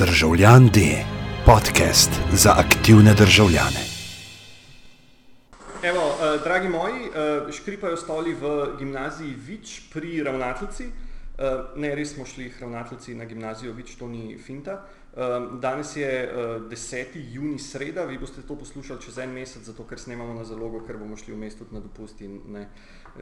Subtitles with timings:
[0.00, 0.80] Državljan D,
[1.46, 3.82] podcast za aktivne državljane.
[5.82, 10.86] Evo, uh, dragi moji, uh, škripajo stoli v gimnaziji Vič pri ravnateljci.
[10.86, 14.86] Uh, ne, res smo šli ravnateljci na gimnazijo Vič, to ni finta.
[15.12, 17.06] Uh, danes je uh, 10.
[17.32, 20.96] juni sreda, vi boste to poslušali čez en mesec, zato ker snemamo na zalogo, ker
[20.96, 22.68] bomo šli v mestu na dopust in ne,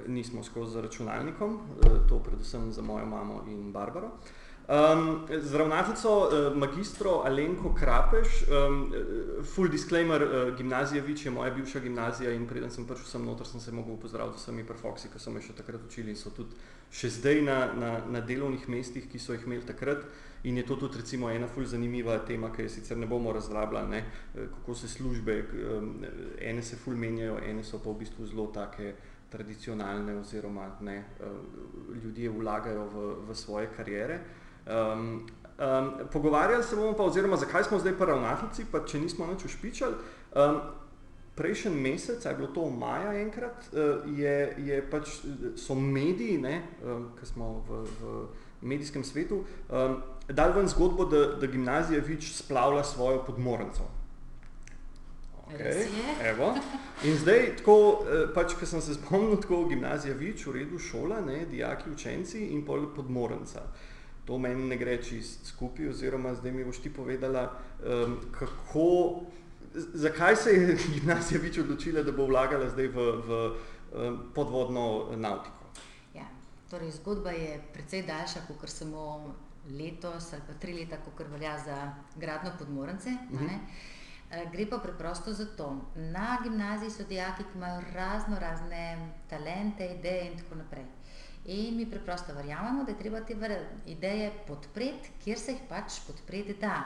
[0.07, 4.21] nismo skozi za računalnikom, uh, to predvsem za mojo mamo in Barbaro.
[4.69, 8.93] Um, z ravnateljico uh, magistro Alenko Krapeš, um,
[9.55, 13.47] full disclaimer, uh, gimnazija Vič je moja bivša gimnazija in preden sem prišel sem noter,
[13.47, 16.29] sem se mogel pozdraviti z vsemi perfoksi, ki so me še takrat učili in so
[16.37, 16.53] tudi
[16.93, 20.05] še zdaj na, na, na delovnih mestih, ki so jih imeli takrat.
[20.45, 23.89] In je to tudi recimo ena full zanimiva tema, ki je sicer ne bomo razglabljali,
[23.89, 24.03] ne,
[24.35, 25.39] kako se službe,
[25.79, 26.05] um,
[26.41, 28.93] ene se full menjajo, ene so pa v bistvu zelo take
[29.33, 34.21] tradicionalne oziroma ne, uh, ljudje vlagajo v, v svoje karijere.
[34.69, 35.27] Um,
[35.59, 39.45] um, pogovarjali se bomo pa, oziroma zakaj smo zdaj pa ravnateljci, pa če nismo nič
[39.45, 39.95] ušpičali.
[40.37, 40.61] Um,
[41.35, 45.21] prejšnji mesec, je bilo to v maja enkrat, uh, je, je pač,
[45.57, 46.63] so mediji, ne,
[47.21, 48.17] ki smo v, v
[48.61, 53.89] medijskem svetu, um, dali ven zgodbo, da, da gimnazija Vič splavlja svojo podmorenco.
[55.49, 55.87] Okay.
[57.09, 61.47] In zdaj, tako, pač, ko sem se spomnil, tako gimnazija Vič, v redu šola, ne,
[61.49, 63.65] dijaki, učenci in pol podmorenca.
[64.29, 67.47] To meni ne gre čist skupaj, oziroma zdaj mi boš ti povedala,
[67.81, 68.89] um, kako,
[69.75, 75.73] zakaj se je gimnazija Vič odločila, da bo vlagala zdaj v, v um, podvodno nautiko.
[76.15, 76.29] Ja,
[76.71, 79.35] torej zgodba je precej daljša, kot samo
[79.73, 81.79] letos ali pa tri leta, kot velja za
[82.17, 83.17] gradno podmorence.
[83.33, 83.59] Uh -huh.
[84.53, 85.81] Gre pa preprosto za to.
[85.97, 90.85] Na gimnaziji so dijaki, ki imajo razno razne talente, ideje in tako naprej.
[91.49, 93.37] In mi preprosto verjamemo, da je treba te
[93.87, 96.83] ideje podpreti, kjer se jih pač podpreti da.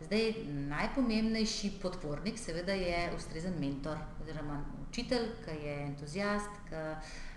[0.00, 6.84] Zdaj, najpomembnejši podpornik seveda je ustrezen mentor oziroma učitelj, ki je entuzijast, ki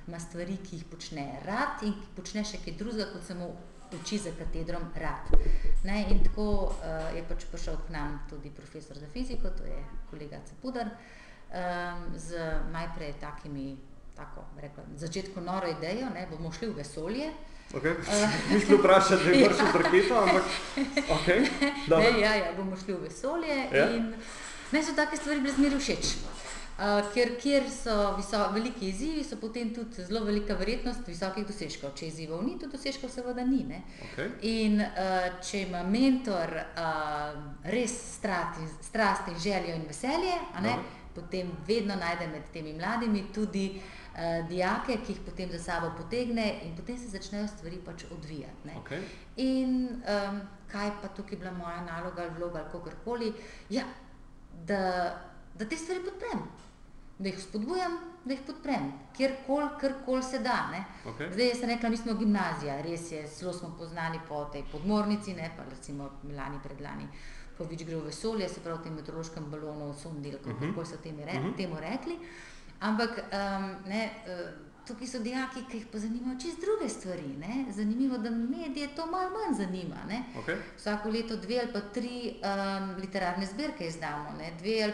[0.07, 3.49] ima stvari, ki jih počne rad in ki počne še kaj drugega, kot samo
[3.97, 5.33] uči za katedrom rad.
[5.83, 9.81] Ne, in tako uh, je pač prišel k nam tudi profesor za fiziko, to je
[10.11, 13.71] kolega Cepudar, um, z najprej takimi
[14.19, 17.31] tako, rekla, na začetku noro idejo, da bomo šli v vesolje.
[17.74, 17.96] Okay.
[18.53, 19.72] Mislim, da vprašati, da je vršil ja.
[19.84, 20.44] raketo, ampak
[21.09, 21.47] okay.
[21.88, 23.56] ne, ja, ja, bomo šli v vesolje.
[23.74, 23.88] Ja.
[24.72, 26.13] Meni so take stvari brez miru všeč.
[26.80, 31.91] Uh, ker kjer so visok, veliki izzivi, so potem tudi zelo velika verjetnost visokih dosežkov.
[32.00, 33.66] Če izzivov ni, tudi dosežkov seveda ni.
[34.07, 34.30] Okay.
[34.47, 37.36] In uh, če ima mentor uh,
[37.68, 40.78] res strast in, strast in željo in veselje, no.
[41.16, 43.98] potem vedno najde med temi mladimi tudi uh,
[44.50, 48.74] dijake, ki jih potem za sabo potegne in potem se začnejo stvari pač odvijati.
[48.84, 49.02] Okay.
[49.38, 50.41] In um,
[50.72, 53.34] kaj pa tukaj bila moja naloga ali vloga ali kakorkoli,
[53.69, 53.84] ja,
[54.66, 54.81] da,
[55.56, 56.44] da te stvari podprem.
[57.19, 60.69] Da jih spodbujam, da jih podprem, kjerkoli, kjerkoli se da.
[61.06, 61.34] Okay.
[61.34, 65.51] Zdaj sem rekla, mi smo gimnazija, res je, zelo smo poznani po tej podmornici, ne
[65.57, 67.09] pa recimo lani predlani.
[67.57, 70.86] Ko več gre v vesolje, se pravi v tem meteorološkem balonu, sondel, kako uh -huh.
[70.86, 71.57] so temu, re, uh -huh.
[71.57, 72.19] temu rekli.
[72.79, 77.28] Ampak um, ne, uh, tukaj so dijaki, ki jih pa zanimajo čez druge stvari.
[77.38, 77.66] Ne?
[77.75, 79.95] Zanimivo da medije to malo manj zanima.
[80.44, 80.57] Okay.
[80.78, 84.51] Vsako leto dve ali pa tri um, literarne zbirke izdamo, ne?
[84.59, 84.94] dve ali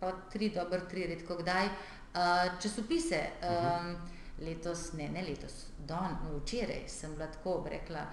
[0.00, 3.20] pa tri, dobro, tri, redko kdaj uh, časopise.
[3.42, 3.96] Um, uh -huh.
[4.38, 8.06] Letos, ne, ne letos, don, včeraj sem bila tako rekla.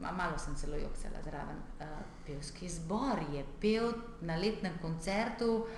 [0.00, 1.56] Malo sem celo jokala zraven.
[1.80, 1.86] Uh,
[2.26, 5.68] pevski zbor je pel na letnem koncertu, uh,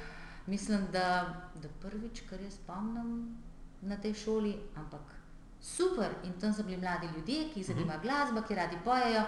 [0.47, 3.37] mislim, da, da prvič, kar jaz spomnim
[3.83, 5.23] na tej šoli, ampak
[5.61, 6.11] super.
[6.25, 8.03] In tam so bili mladi ljudje, ki jih zanima mhm.
[8.03, 9.23] glasba, ki radi pojejo,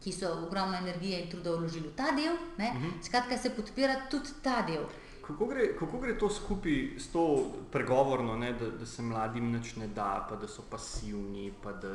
[0.00, 2.36] ki so ogromno energije in truda vložili v ta del.
[2.58, 3.00] Mhm.
[3.02, 4.84] Skratka, se podpira tudi ta del.
[5.26, 9.76] Kako gre, kako gre to skupaj s to pregovorno, ne, da, da se mladim nič
[9.76, 11.94] ne da, pa da so pasivni, pa da,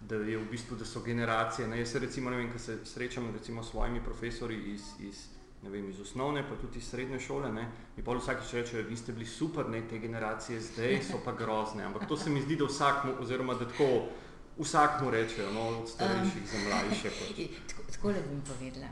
[0.00, 1.68] da, je v bistvu, da so generacije.
[1.68, 1.78] Ne.
[1.78, 5.26] Jaz se recimo, ne vem, ko se srečam recimo, s svojimi profesori iz, iz
[5.70, 7.52] vem, iz osnovne, pa tudi iz srednje šole.
[7.52, 11.32] Ne, mi pa vsakeč rečejo, vi ste bili super, ne, te generacije zdaj so pa
[11.32, 11.84] grozne.
[11.84, 14.08] Ampak to se mi zdi, da vsakmu, oziroma da tako
[14.58, 17.10] vsakmu rečejo, no, od starejših um, za mlajše.
[17.92, 18.88] Tako le bom povedala.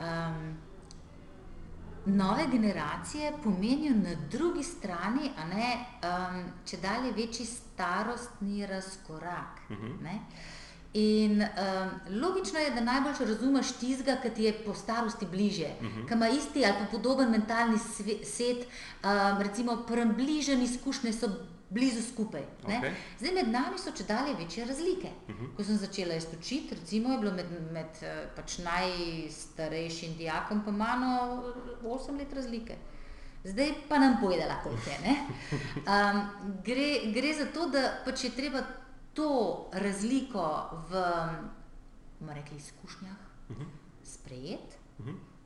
[0.00, 0.56] Um,
[2.06, 9.60] nove generacije pomenijo na drugi strani, a ne um, če dalje večji starostni razkorak.
[9.68, 9.86] Uh mhm.
[9.86, 10.18] -huh.
[10.96, 15.86] In um, logično je, da najbolj razumeš tizga, ki ti je po starosti bliže, uh
[15.86, 16.08] -huh.
[16.08, 17.78] ki ima isti ali podoben mentalni
[18.24, 18.66] svet,
[19.04, 21.28] um, recimo, približene izkušnje so
[21.70, 22.42] blizu skupaj.
[22.68, 22.78] ne.
[22.78, 22.94] Okej.
[23.18, 25.08] Zdaj med nami so če dalje večje razlike.
[25.56, 30.70] Ko sem začela jaz učiti, recimo je bilo med, med eh, pač najstarejšim dijakom pa
[30.70, 31.42] mano
[31.82, 32.76] 8 let razlike.
[33.44, 34.98] Zdaj pa nam povedala, koliko je.
[35.04, 35.16] ne.
[35.86, 36.20] Um,
[36.64, 38.62] gre, gre za to, da pač je treba
[39.16, 39.30] to
[39.72, 40.44] razliko
[40.90, 41.02] v
[42.20, 43.16] rekli, izkušnjah
[44.04, 44.76] sprejeti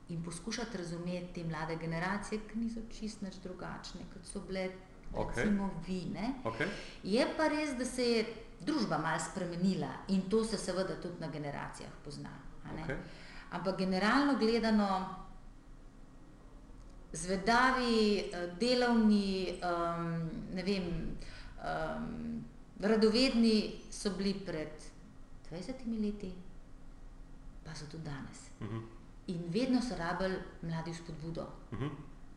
[0.09, 4.69] in poskušati razumeti te mlade generacije, ki niso čist nič drugačne, kot so bile
[5.13, 5.43] Okej.
[5.43, 6.05] recimo vi.
[6.13, 6.33] Ne?
[6.43, 6.67] Okay.
[7.03, 8.25] Je pa res, da se je
[8.59, 12.29] družba malo spremenila in to se seveda tudi na generacijah pozna.
[12.83, 12.95] Okej.
[13.51, 15.15] Ampak generalno gledano,
[17.13, 21.17] zvedavi, eh, delovni, um, ne vem,
[21.63, 22.43] um,
[22.81, 24.69] radovedni so bili pred
[25.51, 26.31] 20 leti,
[27.65, 28.49] pa so tudi danes.
[28.61, 28.79] Mhm.
[29.27, 31.47] In vedno so rabili mladi spodbudo.
[31.71, 31.87] Mhm.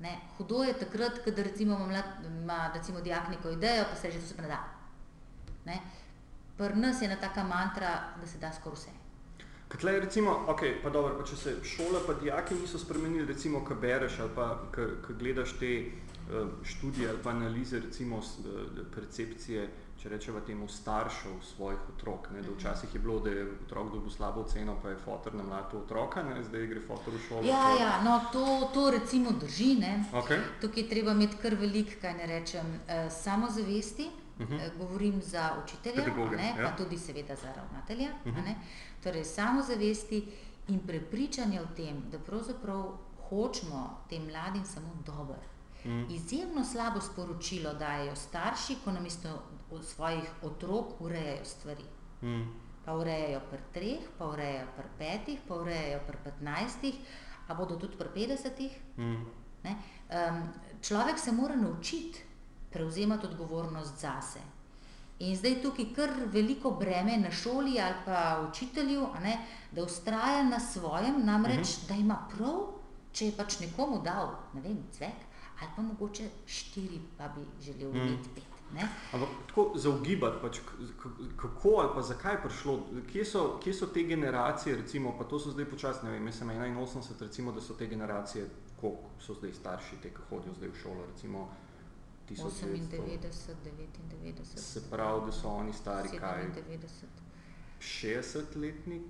[0.01, 2.05] Ne, hudo je takrat, ko recimo ima, mlad,
[2.43, 4.65] ima recimo dijak neko idejo, pa se reče, da se ne da.
[5.65, 5.81] Ne.
[6.57, 8.91] Pri nas je ena taka mantra, da se da skoraj vse.
[9.69, 13.75] Katlej, recimo, ok, pa dobro, pa če se šola pa dijaki niso spremenili, recimo, ko
[13.75, 19.69] bereš ali pa ko gledaš te uh, študije ali pa analize, recimo uh, percepcije,
[20.05, 22.27] če rečemo temu, staršev svojih otrok.
[22.35, 25.43] Ne, da včasih je bilo, da je otrok dobil slabo oceno, pa je fotor na
[25.43, 27.45] mlado otroka, ne, zdaj gre fotor v šolo.
[27.49, 29.71] Ja, pa- ja, no to, to recimo drži.
[29.81, 29.95] Ne.
[30.13, 30.43] Okay.
[30.61, 34.11] Tukaj je treba imeti kar velik, kaj ne rečem, eh, samozavesti.
[34.39, 34.77] Uh -huh.
[34.79, 36.65] Govorim za učitelja, a Pedagoga, ne, ja.
[36.65, 38.11] pa tudi seveda za ravnatelja.
[38.25, 38.55] Uh -huh.
[39.03, 40.27] Torej samozavesti
[40.69, 42.93] in prepričanje o tem, da pravzaprav
[43.29, 45.41] hočemo tem mladim samo dobro.
[45.85, 46.11] Mm.
[46.11, 49.29] Izjemno slabo sporočilo dajo starši, ko namesto
[49.83, 51.85] svojih otrok urejajo stvari.
[52.23, 52.43] Mm.
[52.85, 56.95] Pa urejajo pri treh, pa urejajo pri petih, pa urejajo pri petnajstih,
[57.49, 58.81] a bodo tudi pri petdesetih.
[58.97, 59.25] Mm.
[59.65, 59.77] Ne?
[60.11, 60.43] Um,
[60.83, 62.23] človek se mora naučiti
[62.71, 64.41] prevzemati odgovornost zase.
[65.19, 69.39] In zdaj tukaj kar veliko breme na šoli ali pa učitelju, ne,
[69.73, 71.89] da ustraja na svojem, namreč, uh -huh.
[71.89, 72.67] da ima prav,
[73.13, 75.19] če je pač nekomu dal, ne vem, cvek,
[75.61, 77.99] ali pa mogoče štiri, pa bi želel Mhm.
[77.99, 78.54] imeti pet.
[78.75, 78.89] Ne?
[79.13, 80.59] Ampak tako zaugibati, pač,
[81.37, 82.75] kako ali pa zakaj je prišlo,
[83.13, 86.39] kje so, kje so te generacije, recimo, pa to so zdaj počasno, ne vem, jaz
[86.39, 88.49] sem 81, recimo, da so te generacije,
[88.81, 91.49] koliko so zdaj starši, te, ki hodijo zdaj v šolo, recimo
[92.29, 92.67] 1900.
[92.91, 93.55] 98,
[94.13, 97.25] 99, Se pravi, da so oni stari kaj, 97.
[97.81, 99.03] 60-letnik,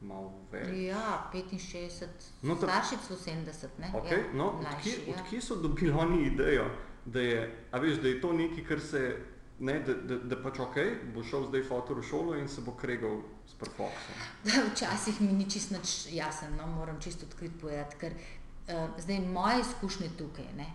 [0.00, 0.68] malo več.
[0.78, 2.06] Ja, 65,
[2.42, 3.92] No, to- starši celo 70, ne?
[3.94, 5.14] Okay, ja, no, odkje, ja.
[5.14, 6.64] odkje so dobili oni idejo,
[7.04, 9.16] da je, a veš, da je to nekaj, kar se,
[9.58, 10.76] ne, da, da, da pač ok,
[11.14, 14.22] bo šel zdaj fotor v šolo in se bo kregal s Perfoxom.
[14.70, 19.60] Včasih mi ni čisto nič jasno, no, moram čisto odkrit povedati, ker uh, zdaj moje
[19.60, 20.68] izkušnje tukaj, ne,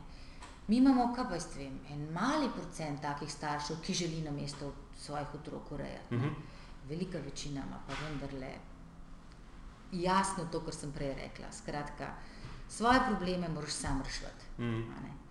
[0.67, 4.73] mi imamo, kaj pa jaz vem, en mali procent takih staršev, ki želi na mesto
[4.99, 6.15] svojih otrok urejati.
[6.15, 6.25] Mhm.
[6.25, 6.89] Uh -huh.
[6.89, 8.51] Velika večina ima pa vendarle
[9.91, 11.51] jasno to, kar sem prej rekla.
[11.51, 12.13] Skratka,
[12.69, 14.45] svoje probleme moraš sam rešiti.
[14.59, 14.91] Mhm.
[14.97, 15.26] a ne.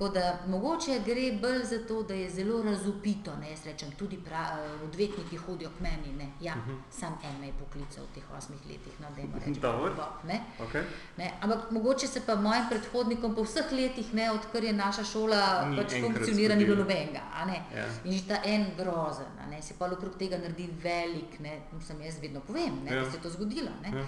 [0.00, 4.16] Tako da mogoče gre bolj za to, da je zelo razupito, ne, jaz rečem, tudi
[4.24, 6.78] pra, odvetniki hodijo k meni, ne, ja, uh -huh.
[6.90, 9.94] sam en me je poklical v teh osmih letih, no, dajmo reči, Dobro.
[9.94, 10.40] Bob, ne.
[10.60, 10.82] Okay.
[11.16, 15.66] Ne, ampak mogoče se pa mojim predhodnikom po vseh letih, ne, odkar je naša šola
[15.68, 17.20] Ni pač funkcionira, ni bilo nobenega.
[17.34, 17.62] a ne.
[17.76, 17.86] Ja.
[18.04, 22.00] In že ta en grozen, a ne, se pa okrog tega naredi velik, ne, sem
[22.00, 23.04] jaz vedno povem, ne, Ja.
[23.04, 23.70] da se je to zgodilo.
[23.82, 23.98] Ne.
[23.98, 24.04] Ja.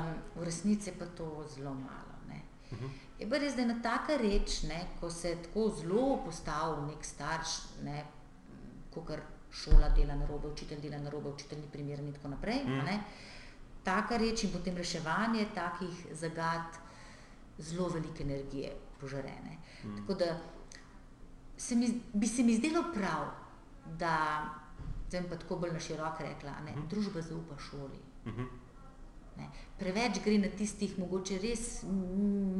[0.00, 2.14] Um, v resnici je pa to zelo malo.
[2.28, 2.40] Ne.
[3.20, 7.04] Je pa res, da je ena taka reč, ne, ko se tako zelo postavi nek
[7.04, 8.04] starš, ne,
[8.94, 9.12] kot
[9.52, 12.62] šola dela na robe, učitelj dela na robe, učitelj ni primeren in tako naprej.
[12.64, 12.86] Mm.
[12.86, 13.00] Ne,
[13.84, 16.80] taka reč in potem reševanje takih zagad
[17.58, 19.58] zelo velike energije požarene.
[19.84, 19.96] Mm.
[20.00, 20.38] Tako da
[21.56, 23.26] se mi, bi se mi zdelo prav,
[23.98, 24.16] da,
[25.08, 26.88] zdaj bom pa tako bolj na široko rekla, ne, mm.
[26.88, 28.00] družba zaupa šoli.
[28.26, 28.48] Mhm.
[29.36, 29.48] Ne.
[29.80, 31.82] Preveč gre na tistih, mogoče res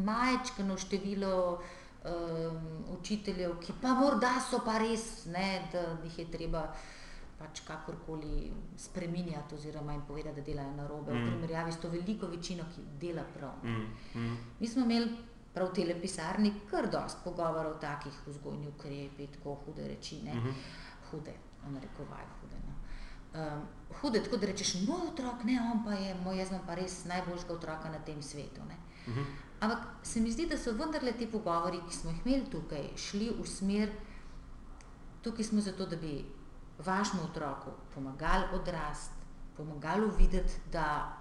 [0.04, 2.62] majčkano število um,
[2.96, 6.64] učiteljev, ki pa morda so pa res, ne, da jih je treba
[7.40, 11.24] pač kakorkoli spreminjati oziroma jim povedati, da delajo na robe, mm.
[11.24, 13.64] v primerjavi s to veliko večino, ki dela prav.
[13.64, 13.86] Mm.
[14.14, 14.36] Mm.
[14.60, 15.14] Mi smo imeli
[15.54, 20.34] prav v tele pisarni kar dost pogovorov o takih vzgojnih ukrepih, tako hude reči, ne,
[20.34, 20.54] mm -hmm.
[21.10, 21.34] hude,
[21.64, 22.60] v narekovaj hude.
[22.66, 22.74] No.
[23.34, 23.62] Um,
[24.00, 27.04] hude, tako da rečeš, moj otrok, ne, on pa je, moj, jaz imam pa res
[27.04, 28.60] najboljšega otroka na tem svetu.
[28.68, 28.76] Ne.
[29.06, 29.24] Mm -hmm.
[29.60, 33.30] Ampak se mi zdi, da so vendarle ti pogovori, ki smo jih imeli tukaj, šli
[33.40, 33.90] v smer,
[35.22, 36.24] tukaj smo zato, da bi
[36.78, 39.14] vašemu otroku pomagali odrasti,
[39.56, 41.16] pomagali videti, da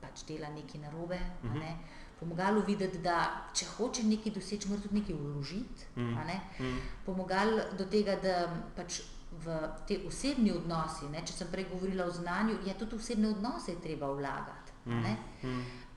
[0.00, 1.20] pač dela nekaj narobe.
[1.42, 1.58] Uh -huh.
[1.58, 1.78] ne?
[2.20, 5.86] Pomagali videti, da če hoče nekaj doseči, mora tudi nekaj vložiti.
[5.96, 6.18] Uh -huh.
[6.24, 6.78] uh -huh.
[7.06, 9.00] Pomagali do tega, da pač
[9.44, 9.56] v
[9.88, 11.22] te osebni odnosi, ne?
[11.26, 14.72] če sem prej govorila o znanju, je tudi osebne odnose treba vlagati.
[14.84, 15.16] Uh -huh.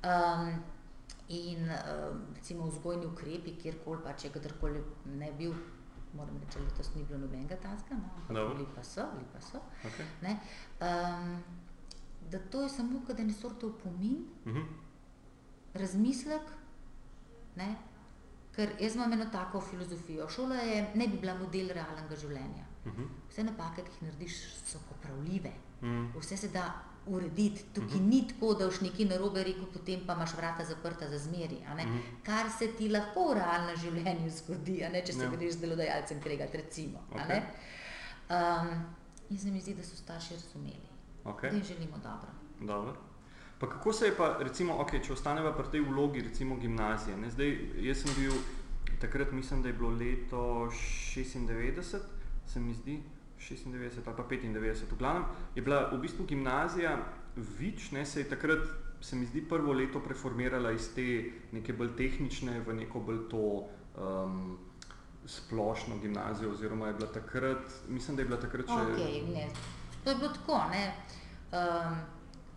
[0.06, 0.63] um,
[1.27, 5.54] in um, recimo vzgojni ukrepi, kjerkoli pač je kadarkoli ne bil
[6.15, 7.96] moram reči, da letos ni bilo nobenega taska,
[8.30, 9.60] no, ali pa so, ali pa so.
[9.84, 10.36] Okay.
[10.80, 11.44] Um,
[12.32, 14.58] da to je samo kot en sortov pomin, mhm.
[14.58, 14.65] -huh.
[15.74, 16.42] razmislek,
[17.56, 17.75] ne?
[18.56, 20.30] ker jaz imam eno tako filozofijo.
[20.30, 22.65] Šola je, ne bi bila model realnega življenja.
[22.86, 23.01] Uh mhm.
[23.01, 23.08] -huh.
[23.30, 24.34] Vse napake, ki jih narediš,
[24.65, 25.51] so popravljive.
[25.82, 26.06] Uh mhm.
[26.06, 26.20] -huh.
[26.20, 26.74] Vse se da
[27.06, 27.63] urediti.
[27.74, 28.10] Tukaj uh -huh.
[28.10, 31.56] ni tako, da boš nekaj narobe rekel, potem pa imaš vrata zaprta za zmeri.
[31.56, 32.00] Uh -huh.
[32.24, 35.30] Kar se ti lahko v realnem življenju zgodi, če se ja.
[35.30, 36.58] greš z delodajalcem kregati.
[37.12, 37.42] Okay.
[38.30, 38.86] Um,
[39.30, 40.89] in se mi zdi, da so starši razumeli,
[41.24, 41.50] okay.
[41.50, 42.30] da jim želimo dobro.
[42.60, 42.96] dobro.
[43.60, 47.18] Pa kako se je pa, recimo, okay, če ostaneva pri tej vlogi, recimo gimnazije?
[47.18, 47.30] Ne?
[47.30, 48.34] Zdaj, jaz sem bil
[49.01, 50.70] takrat, mislim, da je bilo leto
[51.15, 52.00] 96,
[52.47, 53.03] se mi zdi,
[53.39, 54.91] 96 ali pa 95.
[54.91, 55.25] V glavnem
[55.55, 56.97] je bila v bistvu gimnazija
[57.35, 58.59] Vič, ne, se je takrat,
[59.01, 63.67] se mi zdi, prvo leto preformirala iz te neke bolj tehnične v neko bolj to
[63.99, 64.57] um,
[65.25, 68.79] splošno gimnazijo, oziroma je bila takrat, mislim, da je bila takrat še.
[68.95, 69.49] Okay, ne.
[70.03, 70.85] To je bilo tako, ne.
[71.51, 71.99] Um,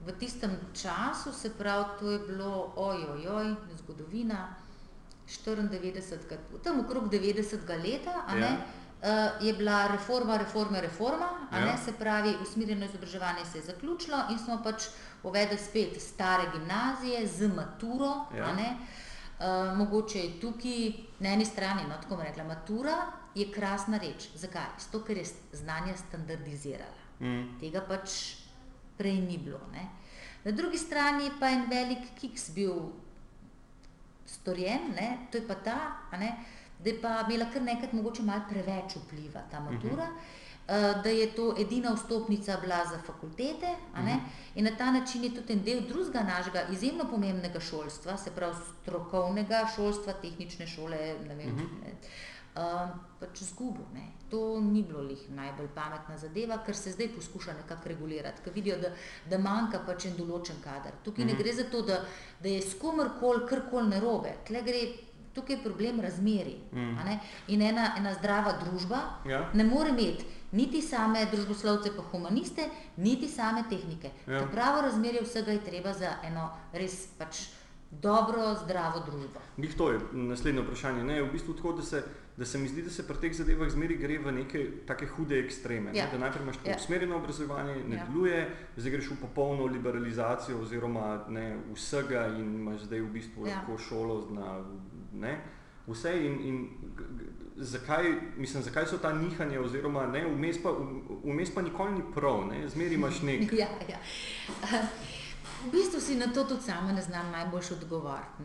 [0.06, 4.54] v tistem času, se pravi, to je bilo ojojoj, zgodovina,
[5.26, 7.66] 94, tam okrog 90.
[7.82, 8.40] leta, a ne.
[8.40, 8.77] Ja uh,
[9.40, 11.64] je bila reforma, reforma, reforma, ja.
[11.64, 14.88] ne, se pravi, usmerjeno izobraževanje se je zaključilo in smo pač
[15.22, 18.26] uvedli spet stare gimnazije z maturo.
[18.36, 18.54] Ja.
[19.38, 22.96] Uh, mogoče je tukaj na eni strani, no, tako rekla, matura
[23.34, 24.28] je krasna reč.
[24.34, 24.66] Zakaj?
[24.78, 27.06] Zato, ker je znanje standardizirala.
[27.20, 27.58] Mm.
[27.60, 28.10] Tega pač
[28.98, 29.60] prej ni bilo.
[29.72, 29.86] Ne?
[30.44, 32.90] Na drugi strani pa je en velik kiks bil
[34.26, 35.28] storjen, ne?
[35.30, 35.78] to je pa ta,
[36.18, 36.32] ne?
[36.84, 40.16] Da je pa imela kar nekaj mogoče malo preveč vpliva ta matura, uh
[40.68, 40.96] -huh.
[40.96, 44.18] uh, da je to edina vstopnica bila za fakultete uh -huh.
[44.54, 48.54] in na ta način je tudi en del drugega našega izjemno pomembnega šolstva, se pravi
[48.82, 51.84] strokovnega šolstva, tehnične šole, ne vem, uh -huh.
[51.84, 51.92] ne,
[52.58, 52.88] uh,
[53.20, 53.84] pač zgubil.
[53.94, 54.12] Ne.
[54.30, 58.76] To ni bilo lih najbolj pametna zadeva, ker se zdaj poskuša nekako regulirati, ker vidijo,
[58.78, 58.90] da,
[59.30, 60.92] da manjka pač en določen kader.
[61.04, 61.36] Tukaj uh -huh.
[61.36, 62.04] ne gre za to, da,
[62.42, 65.07] da je s komorkoli karkoli narobe, tle gre
[65.38, 66.58] tukaj je problem razmeri.
[66.72, 67.14] Mm.
[67.54, 69.46] In ena, ena zdrava družba ja.
[69.54, 74.10] ne more imeti niti same družboslovce, pa humaniste, niti same tehnike.
[74.26, 74.46] Ja.
[74.52, 77.48] Pravo razmerje vsega je treba za eno res pač
[77.90, 79.40] dobro, zdravo družbo.
[79.56, 81.04] Njih to je naslednje vprašanje.
[81.04, 82.02] Ne, v bistvu tako, da se,
[82.36, 85.38] da se mi zdi, da se pri teh zadevah zmeri gre v neke take hude
[85.40, 85.94] ekstreme.
[85.96, 86.04] Ja.
[86.04, 86.76] Ne, da najprej imaš ja.
[86.76, 88.04] usmerjeno obrazovanje, ne ja.
[88.06, 88.42] deluje,
[88.76, 93.56] zdaj greš v popolno liberalizacijo oziroma ne, vsega in imaš zdaj v bistvu ja.
[93.56, 94.60] lahko šolo na
[95.12, 95.38] ne,
[95.86, 96.68] vse in, in
[97.56, 98.04] zakaj,
[98.36, 100.72] mislim, zakaj so ta nihanja oziroma ne, vmes pa,
[101.24, 103.52] vmes pa nikoli ni prav, ne, zmeri imaš nek.
[103.52, 103.98] Ja, ja.
[105.66, 108.42] V bistvu si na to tudi sama ne znam najboljš odgovoriti.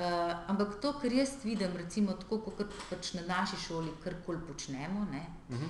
[0.00, 0.04] Uh,
[0.46, 5.06] ampak to, kar jaz vidim, recimo tako, kot pač na naši šoli, kar koli počnemo,
[5.10, 5.66] ne, uh -huh.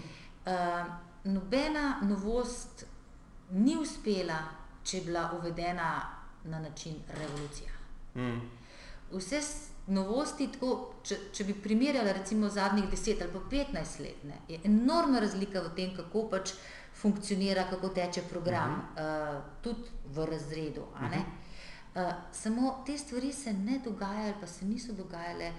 [0.47, 0.93] uh,
[1.25, 2.85] nobena novost
[3.51, 4.39] ni uspela,
[4.85, 6.03] če je bila uvedena
[6.45, 7.71] na način revolucija.
[8.15, 8.41] -huh.
[9.13, 9.41] Vse
[9.91, 14.61] novosti, tako, če, če bi primerjali recimo zadnjih 10 ali pa 15 let, ne, je
[14.65, 16.55] enormna razlika v tem, kako pač
[17.01, 19.37] funkcionira, kako teče program, uh -huh.
[19.37, 20.81] uh, tudi v razredu.
[20.81, 21.23] Uh -huh.
[21.95, 25.53] uh, samo te stvari se ne dogajajo, pa se niso dogajale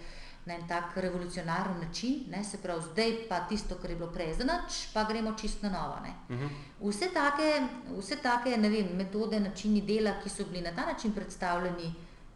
[0.45, 4.33] na en tak revolucionaren način, ne, se pravi, zdaj pa tisto, kar je bilo prej,
[4.33, 4.57] zdaj
[4.93, 5.95] pa gremo čisto na novo.
[6.29, 6.49] Uh -huh.
[6.89, 11.93] Vse take, vse take vem, metode, načini dela, ki so bili na ta način predstavljeni,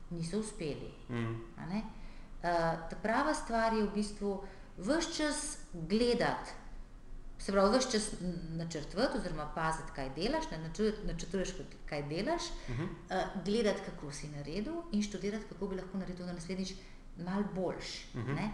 [0.10, 0.95] niso uspeli.
[1.10, 1.36] Mm.
[1.56, 2.52] Uh,
[2.90, 4.44] ta prava stvar je v bistvu
[4.78, 6.52] vse čas gledati,
[7.40, 8.10] se pravi, vse čas
[8.58, 10.60] načrtovati, oziroma paziti, kaj delaš, ne
[11.04, 11.54] načrtuješ,
[11.86, 12.88] kaj delaš, mm -hmm.
[12.88, 16.74] uh, gledati, kako si naredil in študirati, kako bi lahko naredil na naslednjič
[17.18, 18.14] malo boljš.
[18.14, 18.50] Mm -hmm.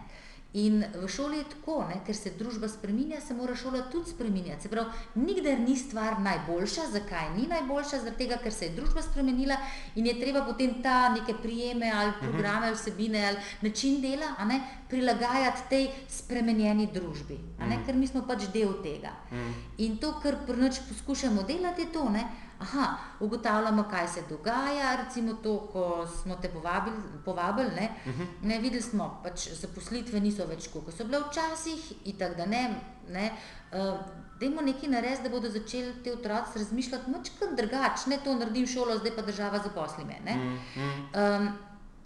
[0.52, 2.02] In v šoli je tako, ne?
[2.04, 4.62] ker se družba spremenja, se mora šola tudi spremenjati.
[4.62, 6.90] Se pravi, nikdar ni stvar najboljša.
[6.92, 8.02] Zakaj ni najboljša?
[8.02, 9.56] Zaradi tega, ker se je družba spremenila
[9.96, 12.20] in je treba potem ta neke prijeme ali mhm.
[12.20, 14.60] programe, ali vsebine ali način dela ne?
[14.88, 17.38] prilagajati tej spremenjeni družbi.
[17.60, 17.86] Mhm.
[17.86, 19.16] Ker mi smo pač del tega.
[19.32, 19.52] Mhm.
[19.78, 22.08] In to, kar prvič poskušamo delati, je to.
[22.12, 22.28] Ne?
[22.62, 22.86] Aha,
[23.20, 28.26] ugotavljamo, kaj se dogaja, recimo to, ko smo te povabili, povabili ne, uh -huh.
[28.42, 32.80] ne videli smo, pač zaposlitve niso več, kot so bile včasih, in tako da ne,
[33.08, 33.32] ne
[33.72, 33.98] uh,
[34.40, 38.66] dajmo nekaj narediti, da bodo začeli ti otroci razmišljati, mač kot drugače, ne to naredim
[38.66, 40.16] šolo, zdaj pa država zaposli me.
[40.24, 40.34] Ne.
[40.36, 41.40] Uh -huh.
[41.40, 41.52] um,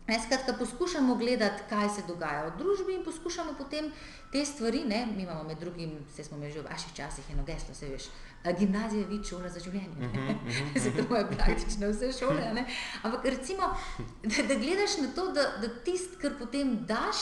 [0.07, 3.91] Ne, skratka, poskušamo gledati, kaj se dogaja v družbi, in poskušamo potem
[4.33, 4.85] te stvari.
[4.85, 8.07] Ne, mi imamo med drugim, vse smo že v vaših časih, eno geslo, se veš,
[8.59, 9.97] gimnazija je vid šola za življenje.
[9.99, 10.79] Uh -huh, uh -huh.
[10.85, 12.53] Zato je praktično vse šole.
[12.55, 12.67] Ne.
[13.03, 13.63] Ampak recimo,
[14.23, 17.17] da, da gledaš na to, da, da tisto, kar potem daš,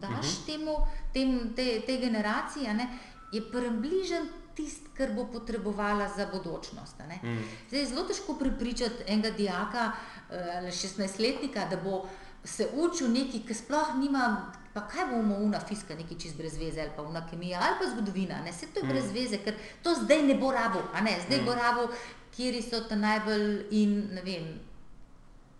[0.00, 0.46] daš uh -huh.
[0.46, 0.76] temu,
[1.12, 2.88] tem, te, te generaciji, ne,
[3.32, 6.98] je približen tisto, kar bo potrebovala za bodočnost.
[7.22, 7.38] Mm.
[7.68, 9.92] Zdaj je zelo težko prepričati enega dijaka
[10.30, 12.08] eh, ali 16-letnika, da bo
[12.44, 14.52] se učil nekaj, ki sploh nima.
[14.74, 17.90] Pa kaj bomo uma fiska, nekaj čist brez veze, ali pa uma kemija, ali pa
[17.90, 18.42] zgodovina.
[18.42, 18.52] Ne?
[18.52, 19.14] Se to je brez mm.
[19.14, 21.46] veze, ker to zdaj ne bo rabo, a ne, zdaj mm.
[21.46, 21.88] bo rabo,
[22.34, 24.48] kjer so ta najbolj in ne vem,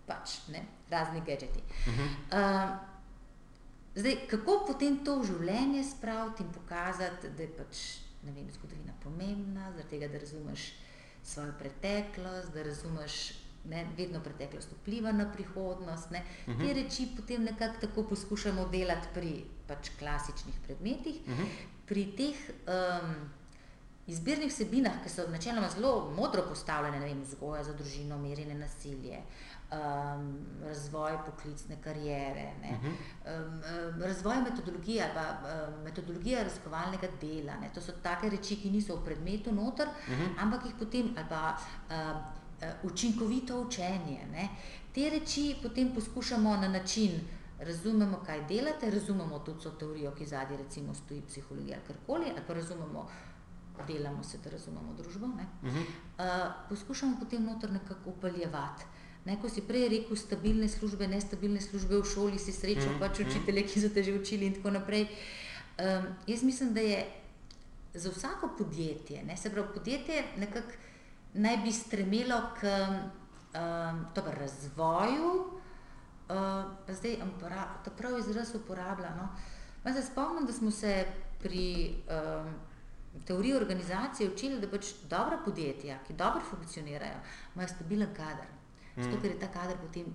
[0.08, 1.62] pač ne, razni gadgeti.
[1.86, 2.10] Mm -hmm.
[2.34, 2.76] uh,
[3.94, 7.76] zdaj, kako potem to v življenje spraviti in pokazati, da je pač
[8.24, 10.72] ne vem, zgodovina pomembna, zaradi tega, da razumeš
[11.22, 13.32] svojo preteklost, da razumeš,
[13.64, 16.10] da vedno preteklost vpliva na prihodnost.
[16.10, 16.22] Ne.
[16.46, 16.62] Uh mhm.
[16.62, 16.66] -huh.
[16.66, 21.42] Te reči potem nekako tako poskušamo delati pri pač klasičnih predmetih, uh mhm.
[21.42, 21.48] -huh.
[21.86, 22.36] pri teh.
[22.66, 23.30] Um,
[24.06, 29.20] Izbirnih vsebinah, ki so načeloma zelo modro postavljene, ne vem, vzgoja za družino, merjenje nasilje,
[29.72, 30.26] um,
[30.64, 32.92] razvoj poklicne karijere, uh -huh.
[33.94, 35.26] um, razvoj metodologije ali
[35.68, 37.56] um, metodologija raziskovalnega dela.
[37.60, 37.70] Ne.
[37.74, 40.28] To so take reči, ki niso v predmetu noter, uh -huh.
[40.38, 41.56] ampak jih potem ali pa
[41.90, 42.22] um,
[42.82, 44.26] učinkovito učenje.
[44.32, 44.48] Ne.
[44.94, 47.20] Te reči potem poskušamo na način.
[47.58, 52.42] Razumemo, kaj delate, razumemo tudi to teorijo, ki zadnji, recimo, stoji psihologija ali karkoli, ali
[52.46, 53.08] pa razumemo,
[53.86, 55.26] delamo se, da razumemo družbo.
[55.26, 55.32] Uh
[55.62, 55.80] -huh.
[55.80, 58.84] uh, poskušamo potem noter nekako upeljevati.
[59.24, 63.20] Ne, ko si prej rekel, stabilne službe, nestabilne službe v šoli, si srečal mm, pač
[63.20, 65.06] učitelje, ki so te že učili in tako naprej.
[65.78, 67.06] Um, jaz mislim, da je
[67.94, 70.70] za vsako podjetje, ne, se pravi, podjetje nekako
[71.34, 72.70] naj bi stremelo k
[73.54, 75.30] um, tober, razvoju,
[76.28, 77.16] uh, zdaj
[77.84, 79.14] ta pravi izraz uporablja.
[79.16, 79.28] No.
[79.92, 81.06] Se spomnim, da smo se
[81.42, 82.54] pri um,
[83.26, 87.18] teoriji organizacije učili, da pač dobra podjetja, ki dobro funkcionirajo,
[87.54, 88.46] imajo stabilen kader.
[88.96, 90.06] Zato, ker je ta kader potem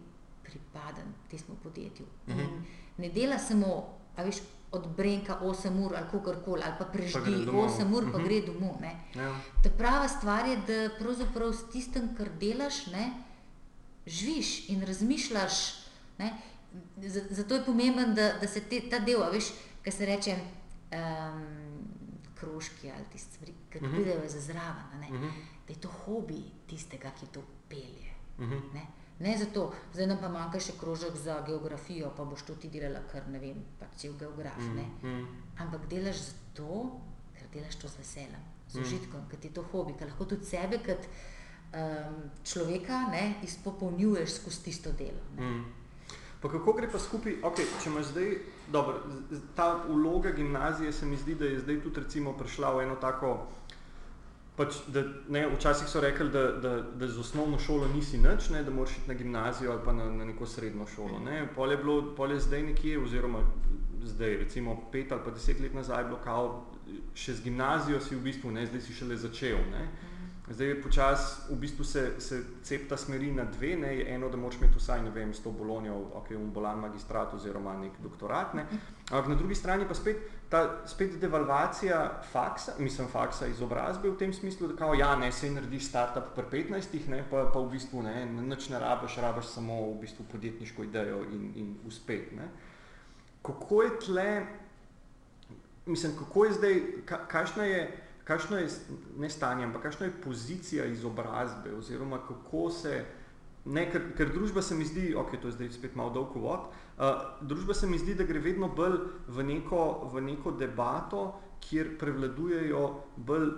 [0.43, 2.05] pripaden temu podjetju.
[2.27, 2.61] Mm -hmm.
[2.97, 4.37] Ne dela samo, a veš,
[4.71, 8.25] od Brenka 8 ur ali kakorkoli, ali pa preživi 8 ur, pa mm -hmm.
[8.25, 8.75] gre domov.
[9.15, 9.35] Ja.
[9.63, 13.11] Ta prava stvar je, da pravzaprav s tistem, kar delaš, ne,
[14.05, 15.53] živiš in razmišljaš.
[16.17, 16.33] Ne.
[17.29, 19.45] Zato je pomemben, da, da se te, ta del, veš,
[19.83, 20.35] kaj se reče.
[20.91, 21.69] Um,
[22.39, 23.95] Krožki ali tiste stvari, ki mhm.
[23.95, 24.31] pridejo mm -hmm.
[24.31, 25.31] za zraven, mm -hmm.
[25.67, 28.09] da je to hobi tistega, ki to pelje.
[28.39, 28.73] -huh.
[28.73, 28.87] ne?
[29.19, 33.01] Ne zato, zdaj nam pa manjka še krožek za geografijo, pa boš to ti delala,
[33.11, 34.57] ker ne vem, pač cel geograf.
[34.57, 35.25] Uh -huh.
[35.57, 36.99] Ampak delaš zato,
[37.33, 39.29] ker delaš to z veseljem, z užitkom, uh -huh.
[39.31, 41.07] ker ti je to hobi, ker lahko tudi sebe kot
[41.73, 45.23] um, človeka ne, izpopolnjuješ skozi tisto delo.
[45.37, 45.63] Uh -huh.
[46.41, 48.37] Pa kako gre pa skupaj, okay, če imaš zdaj,
[48.71, 49.01] dobro,
[49.55, 53.47] ta vloga gimnazije se mi zdi, da je zdaj tudi recimo prišla v eno tako
[54.59, 58.63] Pač, da, ne, včasih so rekli, da, da, da z osnovno šolo nisi nič, ne,
[58.63, 61.19] da moraš iti na gimnazijo ali pa na, na neko srednjo šolo.
[61.23, 61.45] Ne.
[61.55, 63.39] Pol je bilo, pol je zdaj nekje, oziroma
[64.03, 66.65] zdaj, recimo pet ali pa deset let nazaj, bilo kao,
[67.15, 69.63] še z gimnazijo si v bistvu, ne, zdaj si šele začel.
[69.71, 69.87] Ne.
[70.49, 74.57] Zdaj je počas, v bistvu se, se cepta smeri na dve, ne, eno, da moraš
[74.57, 78.65] imeti vsaj, ne vem, s to bolonjo, ok, un bolan magistrat oziroma nek doktorat, ne,
[79.11, 80.17] ampak na drugi strani pa spet
[80.49, 85.51] ta spet devalvacija faksa, mislim faksa izobrazbe v tem smislu, da kao, ja, ne, se
[85.51, 89.81] naredi startup pri 15, ne, pa, pa v bistvu ne, nič ne rabiš, rabiš samo
[89.91, 92.49] v bistvu podjetniško idejo in, in uspet, ne.
[93.45, 94.45] Kako je tle,
[95.85, 97.83] mislim, kako je zdaj, ka, kakšna je,
[98.29, 98.67] kakšno je
[99.17, 102.99] ne stanje, ampak kakšna je pozicija izobrazbe, oziroma kako se,
[103.65, 106.69] ne, ker, ker družba se mi zdi, ok, to je zdaj spet malo dolg uvod,
[106.69, 111.23] uh, družba se mi zdi, da gre vedno bolj v neko, v neko debato,
[111.59, 112.83] kjer prevladujejo
[113.17, 113.49] bolj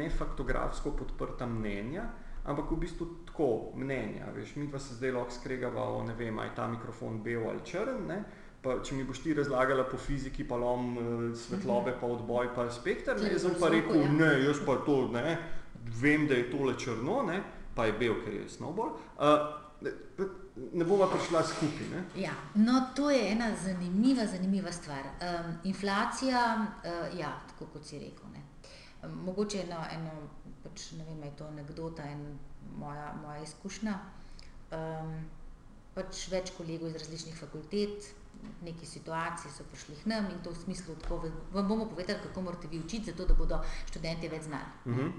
[0.00, 2.08] nefaktografsko podprta mnenja,
[2.46, 6.38] ampak v bistvu tako mnenja, veš, mi pa se zdaj lahko skregava o, ne vem,
[6.40, 8.22] aj ta mikrofon bel ali črn, ne,
[8.62, 11.04] pa, če mi boš ti razlagala po fiziki, pa lom uh,
[11.36, 14.10] svetlobe, pa odboj, pa spektr, ne, jaz pa rekel, ja.
[14.12, 15.36] ne, jaz pa to ne,
[16.00, 17.40] vem, da je tole črno, ne,
[17.76, 18.98] pa je bel, ker je snowball.
[19.16, 19.62] Uh,
[20.56, 21.88] Ne bova prišla skupaj.
[21.92, 21.98] Ne?
[22.22, 25.04] Ja, no, to je ena zanimiva, zanimiva stvar.
[25.04, 28.30] Um, inflacija, uh, ja, tako kot si rekel.
[28.32, 28.40] Ne.
[29.04, 30.14] Um, mogoče eno, eno
[30.64, 32.08] pač, ne vem, je to anekdota.
[32.08, 32.38] En
[32.80, 33.98] moja, moja izkušnja.
[34.72, 35.12] Um,
[35.96, 38.10] pač več kolegov iz različnih fakultet,
[38.62, 42.42] neki situaciji so prišli k nam in to v smislu, da vam bomo povedali, kako
[42.42, 44.70] morate vi učiti, zato da bodo študenti več znali.
[44.84, 45.12] Uh -huh.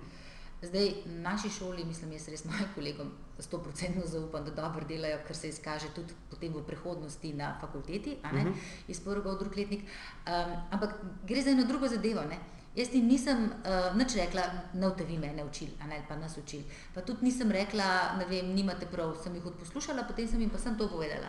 [0.61, 5.19] Zdaj, v naši šoli, mislim, jaz res mojim kolegom sto procentno zaupam, da dobro delajo,
[5.27, 8.53] ker se izkaže tudi potem v prihodnosti na fakulteti, uh -huh.
[8.87, 9.81] iz prvega v drug letnik.
[9.81, 10.95] Um, ampak
[11.27, 12.21] gre za eno drugo zadevo.
[12.21, 12.39] Ne?
[12.75, 14.41] Jaz ti nisem uh, nič rekla,
[14.73, 16.63] naučite vi mene učili, ali pa nas učili.
[16.93, 20.57] Pa tudi nisem rekla, ne vem, nimate prav, sem jih odposlušala, potem sem jim pa
[20.57, 21.27] sem to povedala.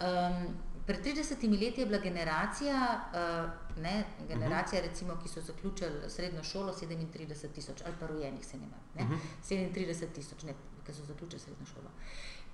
[0.00, 4.90] Um, pred 30 leti je bila generacija, uh, ne, generacija uh -huh.
[4.90, 9.10] recimo, ki so zaključili srednjo šolo, 37 tisoč ali pa rojenih se nima, ne, uh
[9.10, 9.18] -huh.
[9.74, 10.38] 37 tisoč,
[10.86, 11.90] ki so zaključili srednjo šolo.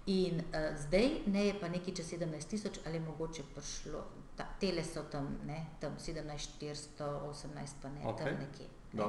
[0.06, 4.04] In uh, zdaj ne je pa nekaj čez 17 tisoč ali mogoče prišlo,
[4.36, 8.18] ta, tele so tam, ne, tam 17, 418 pa ne, okay.
[8.18, 8.66] tam nekje.
[8.92, 9.04] Ne.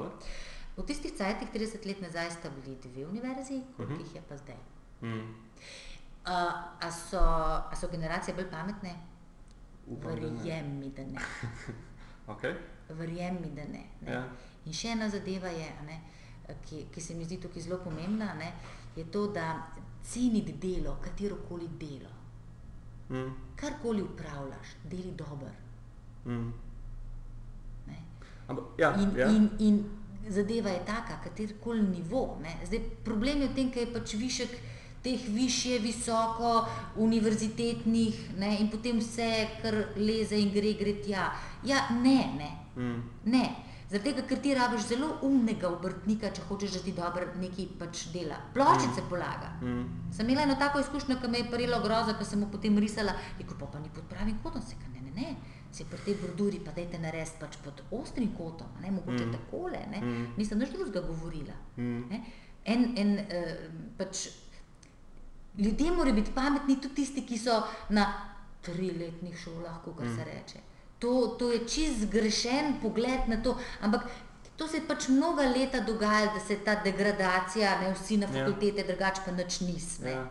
[0.77, 3.93] V tistih cajtih 30 let nazaj sta bili dve univerzi, koliko uh mhm.
[3.93, 4.05] -huh.
[4.05, 4.55] jih je pa zdaj.
[5.01, 5.21] Uh -huh.
[6.25, 7.19] uh, a, so,
[7.71, 9.08] a so generacije bolj pametne?
[9.89, 11.19] Verjem mi, da ne.
[12.33, 12.53] okay.
[12.89, 13.83] Verjem mi, da ne.
[14.01, 14.11] ne.
[14.11, 14.23] Ja.
[14.65, 15.99] In še ena zadeva je, ne,
[16.65, 18.51] ki, ki se mi zdi tukaj zelo pomembna, ne,
[18.95, 19.71] je to, da
[20.05, 22.11] ceniti delo, katero koli delo.
[23.09, 23.31] Mm.
[23.57, 25.49] Karkoli upravljaš, deli dobro.
[26.25, 26.51] Mm.
[28.77, 29.29] Ja, in, ja.
[29.29, 29.83] in, in
[30.29, 32.37] zadeva je taka, kater koli nivo.
[32.65, 34.55] Zdaj, problem je v tem, da je pač višek
[35.03, 38.57] teh više, visoko, univerzitetnih ne?
[38.59, 41.31] in potem vse, kar leze in gre, gre tja.
[41.63, 42.51] Ja, ne, ne.
[42.75, 43.01] Mm.
[43.25, 43.47] ne.
[43.89, 48.35] Zato, ker ti rabiš zelo umnega obrtnika, če hočeš, da ti dobro nekaj pač dela.
[48.53, 49.07] Ploščice mm.
[49.09, 49.49] polaga.
[49.63, 50.11] Mm.
[50.13, 53.15] Sem imela eno tako izkušnjo, ki me je prijelo groza, pa sem mu potem risala,
[53.39, 55.55] rekel pa, pa ni pod pravim kotom, se ka ne, ne, ne.
[55.73, 59.33] Se pri tej borduri pa dajte narediti pač pod ostrim kotom, ne, mogoče mm.
[59.39, 60.03] takole, ne.
[60.05, 60.29] Mm.
[60.37, 61.57] Nisem nič drugega govorila.
[61.81, 62.21] Mm.
[62.69, 64.27] En, en, uh, pač,
[65.59, 68.07] ljudje morajo biti pametni, tudi tisti, ki so na
[68.61, 70.15] triletnih šolah, kot mm.
[70.15, 70.59] se reče.
[70.99, 73.57] To, to je čist zgrešen pogled na to.
[73.81, 74.07] Ampak
[74.57, 78.27] to se je pač mnoga leta dogajalo, da se je ta degradacija, ne vsi na
[78.27, 78.33] ja.
[78.33, 78.87] fakultete, ja.
[78.87, 79.87] drugače pa nič nis.
[80.03, 80.25] Ja.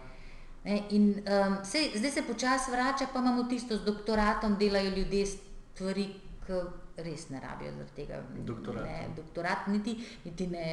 [0.90, 6.08] In um, sej, zdaj se počasi vrača, pa imamo tisto z doktoratom, delajo ljudje stvari,
[6.48, 8.22] ki res ne rabijo za tega.
[8.46, 8.84] Doktorat.
[8.84, 10.64] Ne, doktorat, niti, niti ne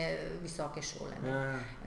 [0.41, 1.17] visoke šole.
[1.23, 1.33] Ne.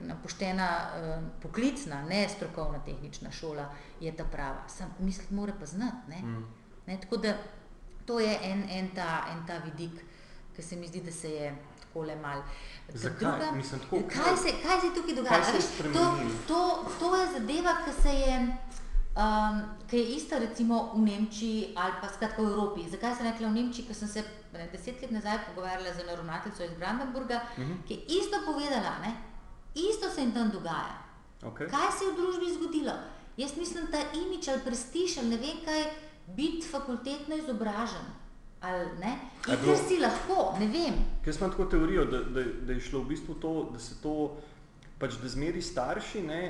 [0.08, 0.16] Ja.
[0.22, 3.70] Poštena um, poklicna, ne strokovna tehnična šola
[4.00, 4.68] je ta prava.
[4.68, 6.10] Sam misli, mora pa znati.
[6.10, 6.22] Ne.
[6.22, 6.44] Mm.
[6.86, 7.34] Ne, tako da
[8.06, 10.04] to je en, en, ta, en ta vidik,
[10.56, 12.42] ki se mi zdi, da se je tako le mal.
[12.92, 15.42] Druga, Mislim, tako, kaj, se, kaj se tukaj dogaja?
[15.92, 16.06] To,
[16.48, 16.60] to,
[17.00, 18.38] to je zadeva, ki se je.
[19.18, 22.86] Um, ki je ista, recimo v Nemčiji ali pa skratka v Evropi.
[22.86, 26.64] Zakaj sem rekla v Nemčiji, ker sem se ne, deset let nazaj pogovarjala z ravnateljico
[26.64, 27.72] iz Brandenburga, uh mhm.
[27.72, 27.86] -huh.
[27.86, 29.10] ki je isto povedala, ne?
[29.74, 31.02] isto se jim tam dogaja.
[31.42, 31.70] Okay.
[31.70, 32.92] Kaj se je v družbi zgodilo?
[33.36, 35.84] Jaz mislim, da ta imič ali prestiž ali ne vem kaj
[36.36, 38.06] biti fakultetno izobražen.
[38.60, 39.18] Ali ne?
[39.42, 40.94] Ker si lahko, ne vem.
[41.24, 44.36] Ker sem tako teorijo, da, da, da je šlo v bistvu to, da se to,
[44.98, 46.42] pač da zmeri starši ne,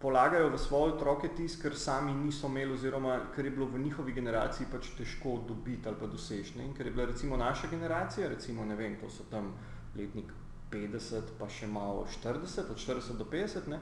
[0.00, 4.12] polagajo v svoje otroke tisto, kar sami niso imeli, oziroma kar je bilo v njihovi
[4.12, 6.56] generaciji pač težko dobiti ali pa doseči.
[6.76, 9.52] Ker je bila recimo naša generacija, recimo ne vem, to so tam
[9.96, 10.32] letnik
[10.72, 13.80] 50, pa še malo 40, od 40 do 50, ne,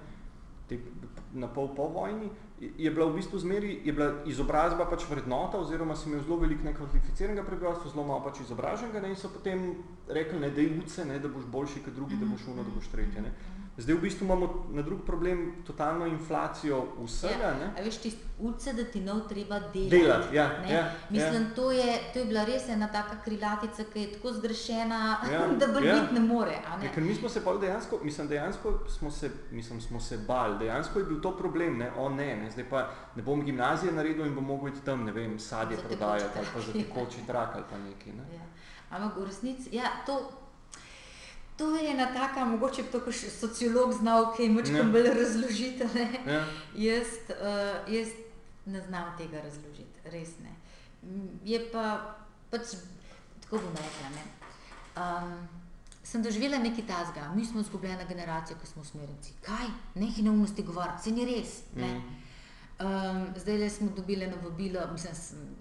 [0.68, 0.78] te,
[1.32, 5.94] na pol po vojni, je bila v bistvu zmeri, je bila izobrazba pač vrednota, oziroma
[5.96, 9.68] si imel zelo veliko nekvalificiranega prebivalstva, zelo malo pač izobraženega ne, in so potem
[10.08, 12.74] rekli, ne, da je uce, ne, da boš boljši kot drugi, da boš uno, da
[12.74, 13.22] boš tretje.
[13.22, 13.57] Ne.
[13.78, 17.48] Zdaj v bistvu imamo na drug problem totalno inflacijo vsega.
[17.60, 19.88] Ja, a veš, ti uce, da ti nov treba delati.
[19.90, 20.42] Delati, ja.
[20.42, 21.54] ja, ja Mislim, ja.
[21.54, 25.66] To, je, to je bila res ena taka krilatica, ki je tako zgrešena, ja, da
[25.72, 26.00] bolj ja.
[26.12, 26.58] ne more.
[26.78, 26.86] Ne?
[26.86, 30.58] Ja, ker mi smo se pa dejansko, mislim, dejansko smo se, mislim, smo se bali,
[30.58, 34.26] dejansko je bil to problem, ne, o ne, ne, zdaj pa ne bom gimnazije naredil
[34.26, 37.64] in bom mogel iti tam, ne vem, sadje prodajati ali pa za tekoči trak ali
[37.70, 38.12] pa nekaj.
[38.12, 38.34] Ne.
[38.34, 38.42] Ja.
[38.90, 40.18] Ampak v resnici, ja, to,
[41.58, 44.84] To je ena taka, mogoče bi to kot sociolog znal, ki je močno ja.
[44.84, 45.84] bolj razložiti.
[46.26, 46.44] Ja.
[46.76, 48.08] Jaz, uh, jaz
[48.66, 50.54] ne znam tega razložiti, res ne.
[51.44, 52.14] Je pa,
[52.50, 52.76] pač,
[53.42, 54.24] tako bom rekla, ne.
[54.98, 55.48] Um,
[56.02, 59.34] sem doživela nekaj tazga, mi smo izgubljena generacija, ki smo usmerjenci.
[59.42, 59.66] Kaj?
[59.94, 61.60] Nekaj neumnosti govoriti, se ni res.
[61.76, 61.90] Ne.
[61.98, 62.17] Mm.
[62.78, 65.14] Um, zdaj le smo dobili eno vabilo, mislim,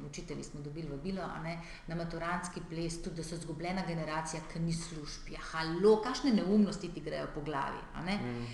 [0.09, 4.73] učitelji smo dobili vabilo ne, na maturantski ples, tudi da so izgubljena generacija, ki ni
[4.73, 5.31] služb.
[5.31, 7.81] Ja, halo, kakšne neumnosti ti grejo po glavi.
[8.05, 8.45] Mm.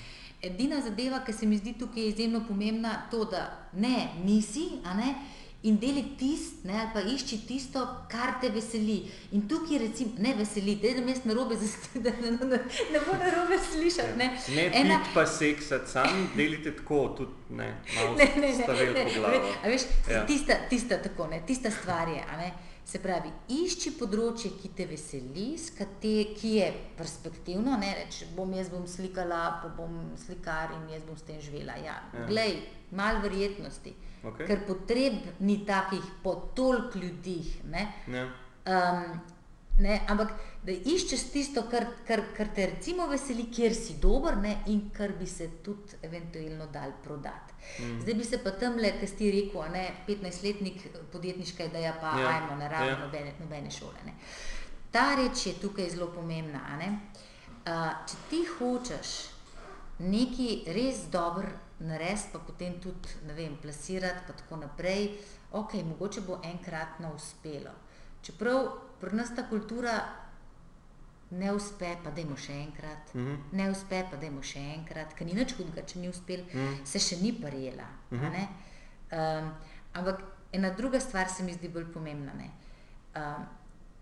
[0.41, 5.15] Edina zadeva, ki se mi zdi tukaj izjemno pomembna, je to, da ne, nisi, ne,
[5.63, 8.97] in deli tist, ne, ali pa išči tisto, kar te veseli.
[9.32, 11.56] In tukaj, recimo, ne veseli, da je mest na robe,
[11.93, 12.60] da ne, ne, ne,
[12.91, 14.17] ne bo na robe slišati.
[14.19, 14.99] Ne, ne Ena...
[15.04, 19.56] pit pa seksati, sam delite tako, tudi ne, malo ne, ne, ne, ne, ne, ne,
[19.63, 20.26] a veš, ja.
[20.28, 22.52] tista, tista, tako, ne, tista stvar je, a ne,
[22.84, 26.65] Se pravi, išči področje, ki te veseli, kate, ki je
[26.97, 27.78] perspektivno.
[27.80, 31.78] Ne reči, bom jaz bom slikala, pa bom slikar in jaz bom s tem živela.
[31.80, 32.26] Ja, ja.
[32.28, 32.58] Glej,
[32.91, 34.48] malo verjetnosti, okay.
[34.48, 37.56] ker potreb ni takih po toliko ljudih.
[38.08, 38.28] Ja.
[38.66, 39.22] Um,
[39.82, 44.52] Ne, ampak da iščeš tisto, kar, kar, kar te recimo veseli, kjer si dober ne,
[44.70, 47.56] in kar bi se tudi eventualno dal prodati.
[47.82, 48.04] Mm.
[48.04, 52.36] Zdaj bi se pa tam le, kaj ti rekel, ne, 15-letnik podjetniška ideja, pa ja.
[52.36, 53.00] ajmo na ravno ja.
[53.02, 54.06] nobene, nobene šole.
[54.06, 54.14] Ne.
[54.94, 56.62] Ta reč je tukaj zelo pomembna.
[56.78, 59.18] Uh, če ti hočeš
[60.06, 65.10] nekaj res dobro narediti, pa potem tudi vem, plasirati, pa tako naprej,
[65.52, 67.72] ok, mogoče bo enkratno uspelo.
[68.22, 68.68] Čeprav
[69.00, 69.98] pri nas ta kultura
[71.34, 73.38] ne uspe, pa da imamo še enkrat, mm -hmm.
[73.52, 76.60] ne uspe, pa da imamo še enkrat, ker ni nič hudega, če ni uspel, mm
[76.60, 76.86] -hmm.
[76.86, 77.88] se še ni prijela.
[78.12, 78.48] Mm -hmm.
[79.12, 79.54] um,
[79.94, 82.32] ampak ena druga stvar se mi zdi bolj pomembna.
[83.16, 83.46] Um,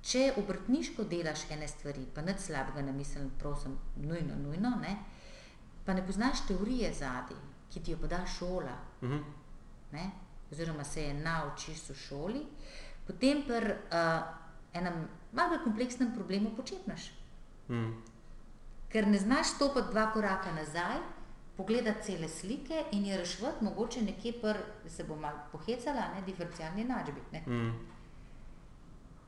[0.02, 4.98] če obrtniško delaš ene stvari, pa nič slabega ne mislim, prosim, nujno, nujno, ne,
[5.86, 7.38] pa ne poznaš teorije zadnji,
[7.72, 9.24] ki ti jo poda šola, mm -hmm.
[9.92, 10.12] ne,
[10.52, 12.46] oziroma se je naučiš v šoli,
[13.08, 13.58] potem pa.
[13.58, 14.42] Uh,
[14.74, 17.12] enem malo kompleksnem problemu početnaš.
[17.70, 17.92] Mm.
[18.92, 21.00] Ker ne znaš stopiti dva koraka nazaj,
[21.58, 24.58] pogledati cele slike in je rešiti, mogoče nekje pr,
[24.88, 27.22] se bo malo pohecala, ne diferencialni načbi.
[27.48, 27.74] Mm.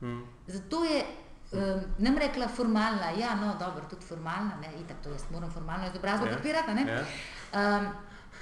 [0.00, 0.24] Mm.
[0.46, 1.04] Zato je.
[1.52, 5.86] Um, nem rekla formalna, ja, no, dobro, tudi formalna, ne, itak to jaz moram formalno
[5.86, 6.32] izobrazbo ja.
[6.32, 6.74] podpirati, yeah.
[6.74, 7.04] ne.
[7.52, 7.80] Yeah.
[7.80, 7.86] Um,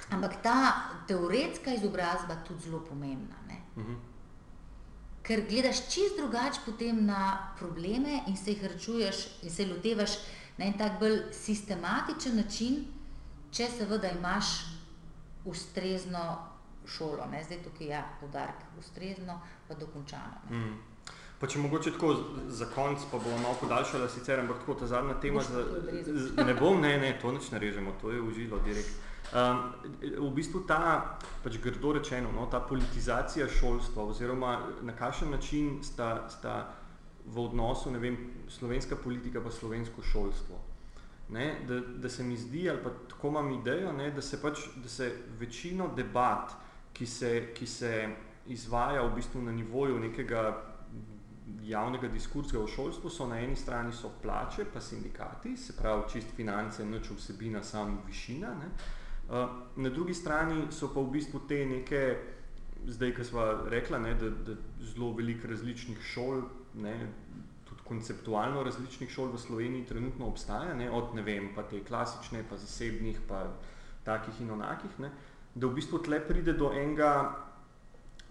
[0.09, 0.73] ampak ta
[1.07, 3.61] teoretska izobrazba je tudi zelo pomembna, ne.
[3.75, 4.13] Mm -hmm
[5.23, 10.17] ker gledaš čist drugače potem na probleme in se jih rečuješ in se lotevaš
[10.57, 12.83] na en tak bolj sistematičen način,
[13.51, 14.45] če seveda imaš
[15.45, 16.23] ustrezno
[16.87, 17.25] šolo.
[17.31, 17.43] Ne?
[17.43, 20.43] Zdaj tukaj je ja, podarek, ustrezno pa dokončano.
[20.49, 20.75] Mm.
[21.39, 22.13] Pa če mogoče tako
[22.47, 25.63] za konc, pa bomo malo podaljšali, sicer, ampak tako ta zadnja tema, za,
[26.45, 28.91] ne bom, ne, ne, to nič ne režemo, to je užilo direkt.
[29.31, 29.73] Um,
[30.19, 36.27] v bistvu ta, pač grdo rečeno, no, ta politizacija šolstva oziroma na kakšen način sta,
[36.29, 36.75] sta
[37.25, 38.17] v odnosu, ne vem,
[38.51, 40.59] slovenska politika pa slovensko šolstvo.
[41.33, 44.67] Ne, da, da se mi zdi, ali pa tako imam idejo, ne, da, se pač,
[44.75, 45.09] da se
[45.39, 46.53] večino debat,
[46.93, 47.93] ki se, ki se
[48.53, 50.43] izvaja v bistvu na nivoju nekega
[51.63, 56.35] javnega diskursa v šolstvu, so na eni strani so plače, pa sindikati, se pravi čist
[56.35, 58.51] finance, noč vsebina, samo višina.
[58.59, 59.01] Ne, Eh,
[59.75, 62.01] na drugi strani so pa v bistvu te neke,
[62.87, 66.43] zdaj, ki smo rekli, da, da zelo veliko različnih šol,
[66.83, 66.95] ne,
[67.69, 72.43] tudi konceptualno različnih šol v Sloveniji trenutno obstaja, ne, od ne vem, pa te klasične,
[72.49, 73.47] pa zasebnih, pa
[74.03, 75.11] takih in onakih, ne,
[75.55, 77.13] da v bistvu tle pride do enega,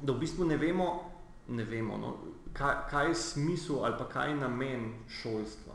[0.03, 0.89] da v bistvu ne vemo,
[1.49, 2.17] ne vemo no,
[2.53, 5.72] kaj, kaj je smisel ali pa kaj je namen šolstva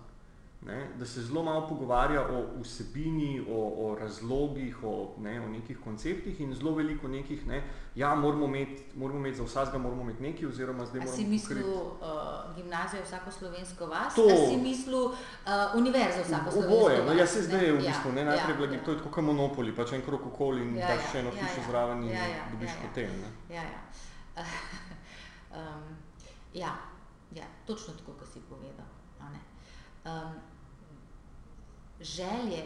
[0.61, 5.77] ne, da se zelo malo pogovarja o vsebini, o, o razlogih, o, ne, o nekih
[5.83, 7.63] konceptih in zelo veliko nekih, ne,
[7.95, 11.17] ja, moramo imeti, moramo imeti za vsakega, moramo imeti nekaj, oziroma zdaj moramo.
[11.17, 15.13] Si mislil uh, gimnazijo vsako slovensko vas, to, ali si mislil uh,
[15.75, 17.07] univerzo vsako slovensko oboje, vas?
[17.07, 18.83] No, jaz se zdaj v bistvu, ne, ja, najprej ja, blagi, ja.
[18.83, 21.31] to je tako kot monopoli, pač en krok okoli in ja, daš ja, še eno
[21.35, 22.87] ja, hišo ja, zraven in ja, ja, dobiš ja, ja.
[22.87, 23.17] potem.
[23.21, 23.55] Ne.
[23.55, 23.81] Ja, ja.
[25.61, 25.89] um,
[26.53, 26.77] ja,
[27.31, 28.97] ja, točno tako, kot si povedal.
[30.07, 30.33] Um,
[32.01, 32.63] želje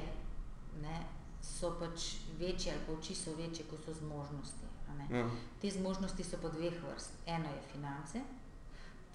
[0.81, 1.03] ne,
[1.41, 4.65] so pač večje, ali pa oči so večje, kot so zmožnosti.
[5.09, 5.25] Ja.
[5.61, 7.13] Te zmožnosti so pa dveh vrst.
[7.25, 8.21] Eno je finance,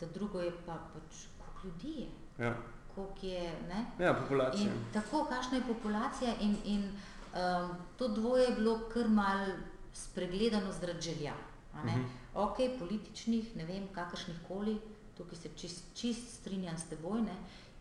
[0.00, 2.08] ta drugo je pa pač koliko ljudi je.
[2.44, 2.56] Ja.
[3.22, 3.52] je
[4.00, 4.64] ja, populacija.
[4.64, 9.46] In tako, kakšna je populacija, in, in um, to dvoje je bilo kar mal
[9.92, 11.34] spregledano zaradi želja.
[11.74, 12.04] Uh -huh.
[12.34, 14.80] Ok, političnih, ne vem, kakršnih koli,
[15.16, 17.20] tukaj se čist, čist strinjam s teboj.
[17.20, 17.36] Ne?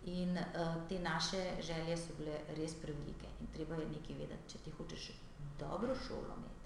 [0.06, 3.28] In uh, te naše želje so bile res prevelike.
[3.42, 5.12] In treba je nekaj vedeti, če ti hočeš
[5.60, 6.66] dobro šolo imeti.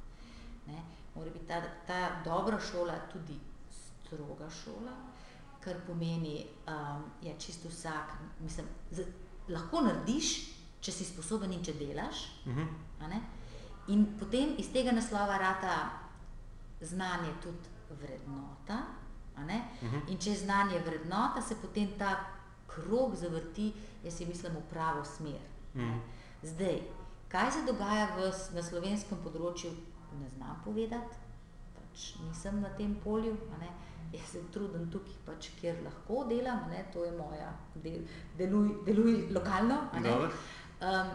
[0.68, 0.82] Ne,
[1.16, 3.40] mora biti ta, ta dobra šola tudi
[3.72, 4.92] stroga šola,
[5.64, 9.06] kar pomeni, da um, je čisto vsak, mislim, z,
[9.50, 10.32] lahko narediš,
[10.82, 12.26] če si sposoben in če delaš.
[12.46, 12.68] Uh mhm.
[13.00, 13.22] -huh.
[13.88, 15.90] In potem iz tega naslova rata
[16.82, 18.84] znanje tudi vrednota.
[19.36, 19.52] Uh mhm.
[19.82, 20.12] -huh.
[20.12, 22.39] In če je znanje vrednota, se potem ta
[22.82, 23.72] krog zavrti,
[24.04, 25.42] jaz si mislim, v pravo smer.
[25.76, 26.00] Mm.
[26.44, 26.82] Zdaj,
[27.30, 29.72] kaj se dogaja v, na slovenskem področju,
[30.20, 31.20] ne znam povedati.
[31.76, 33.36] Pač nisem na tem polju.
[34.10, 36.82] Jaz se trudim tukaj, pač, kjer lahko delam, ne?
[36.94, 37.52] to je moja,
[37.84, 38.02] del,
[38.40, 39.84] deluj, deluj lokalno.
[40.80, 41.12] Um,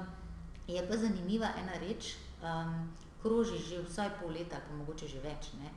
[0.69, 2.87] je pa zanimiva ena reč, um,
[3.23, 5.51] kroži že vsaj pol leta, pa mogoče že več.
[5.59, 5.73] Ne?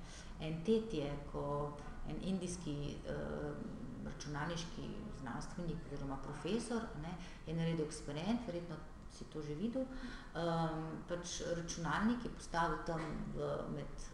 [0.46, 1.74] En tet je, ko
[2.08, 3.56] en indijski uh,
[4.14, 4.90] računalniški
[5.22, 7.14] znanstvenik oziroma profesor ne,
[7.48, 8.76] je naredil eksperiment, verjetno
[9.18, 9.86] si to že videl.
[10.38, 13.02] Um, pač računalnik je postavil tam
[13.36, 14.10] v, med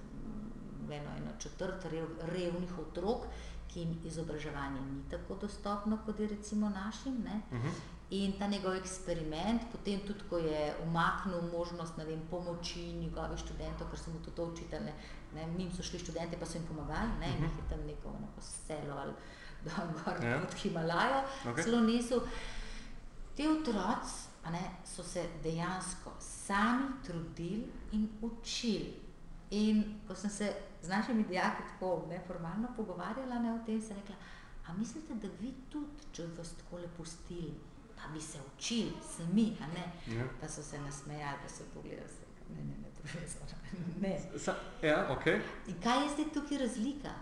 [0.94, 3.28] eno, eno četrt rev, revnih otrok,
[3.68, 7.18] ki jim izobraževanje ni tako dostopno, kot je recimo našim.
[7.18, 7.68] Uh mhm.
[7.68, 7.82] -huh.
[8.10, 14.00] In ta njegov eksperiment, potem tudi, ko je umaknil možnost vem, pomoči njegovih študentov, ker
[14.00, 14.92] so mu to učitelj,
[15.58, 17.38] mi so šli študenti, pa so jim pomagali, ne, uh -huh.
[17.38, 19.14] in jih je tam neko, neko selo ali
[19.64, 20.32] gor yeah.
[20.32, 20.40] Ja.
[20.40, 21.64] pod Himalajo, okay.
[21.64, 22.22] celo niso.
[23.36, 24.34] Ti otroci
[24.86, 29.00] so se dejansko sami trudili in učili.
[29.52, 34.16] In ko sem se z našimi dijaki tako neformalno pogovarjala ne, o tem, sem rekla,
[34.68, 37.54] a mislite, da vi tudi, če vas tako le pustili,
[37.96, 40.16] pa bi se učili sami, a ne?
[40.16, 40.26] Ja.
[40.42, 43.48] Pa so se nasmejali, pa so pogledali vse, ne, ne, ne, profesor,
[44.02, 44.40] ne.
[44.40, 45.28] Sa, ja, ok.
[45.68, 47.14] In kaj je zdaj tukaj razlika?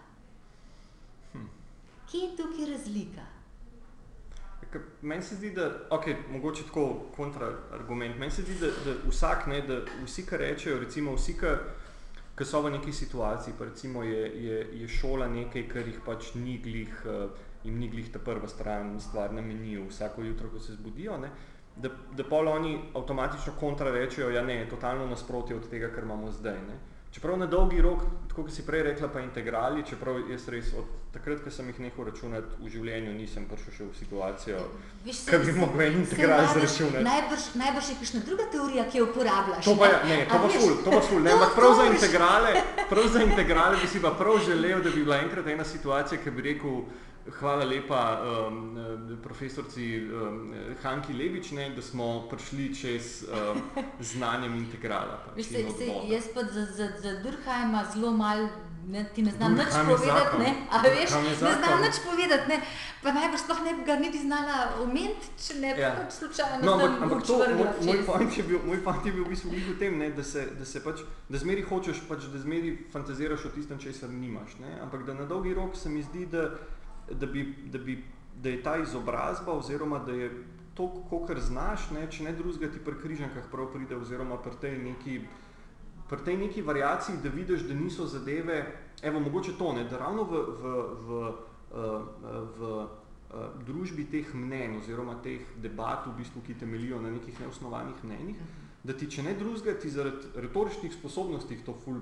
[2.12, 3.22] Kje je tukaj razlika?
[5.02, 8.18] Meni se zdi, da je okay, mogoče tako kontraargument.
[8.18, 11.38] Meni se zdi, da, da vsak, ne, da vsi, ki rečejo, recimo vsi,
[12.36, 16.34] ki so v neki situaciji, pa recimo je, je, je šola nekaj, kar jih pač
[16.36, 17.32] ni glih, uh,
[17.64, 21.32] jim ni glih ta prva stran stvar na meniju vsako jutro, ko se zbudijo, ne,
[21.76, 26.32] da, da pol oni avtomatično kontra rečejo, ja ne, totalno nasprotje od tega, kar imamo
[26.32, 26.60] zdaj.
[26.68, 26.80] Ne.
[27.12, 30.86] Čeprav na dolgi rok, tako kot si prej rekla, pa integrali, čeprav jaz res od
[31.12, 34.62] takrat, ko sem jih nehal računati v življenju, nisem prišel še v situacijo,
[35.04, 37.04] ki bi mogel integral zračunati.
[37.04, 39.68] Najbrž, najbrž je kakšna druga teorija, ki jo uporabljaš.
[39.68, 42.56] To pa je, ne, to pa ful, to pa ful, ne, ampak prav za integrale,
[42.94, 46.32] prav za integrale bi si pa prav želel, da bi bila enkrat ena situacija, ki
[46.32, 46.80] bi rekel,
[47.30, 53.62] Hvala lepa um, profesorci um, Hanki Levič, ne, da smo prišli čez um,
[54.00, 55.22] znanjem integrala.
[55.26, 58.50] Pač se, se, jaz pa za, za, za Durkheima zelo malo,
[58.88, 62.58] ne, ti ne znam nič povedati, ne, a veš, ne znam nič povedati, ne,
[63.04, 65.94] pa najbrž sploh ne bi ga niti znala omeniti, če ne bi ja.
[66.02, 69.26] pač slučajno no, ampak, ampak to, moj, moj, point je bil, moj point je bil
[69.30, 72.42] v bistvu v tem, ne, da se, da se pač, da zmeri hočeš, pač, da
[72.42, 76.26] zmeri fantaziraš o tistem, česar nimaš, ne, ampak da na dolgi rok se mi zdi,
[76.26, 76.50] da
[77.20, 78.04] da, bi, da, bi,
[78.42, 80.32] da je ta izobrazba oziroma da je
[80.74, 84.78] to, kar znaš, ne, če ne drugega ti pri križankah prav pride oziroma pri tej
[84.84, 85.20] neki,
[86.10, 88.64] pri tej neki variaciji, da vidiš, da niso zadeve,
[89.04, 90.74] evo mogoče to, ne, da ravno v, v,
[91.08, 91.22] v,
[91.72, 97.40] v, v uh, družbi teh mnen oziroma teh debat, v bistvu, ki temelijo na nekih
[97.44, 98.42] neosnovanih mnenjih,
[98.84, 102.02] da ti, če ne drugega, ti zaradi retoričnih sposobnosti to ful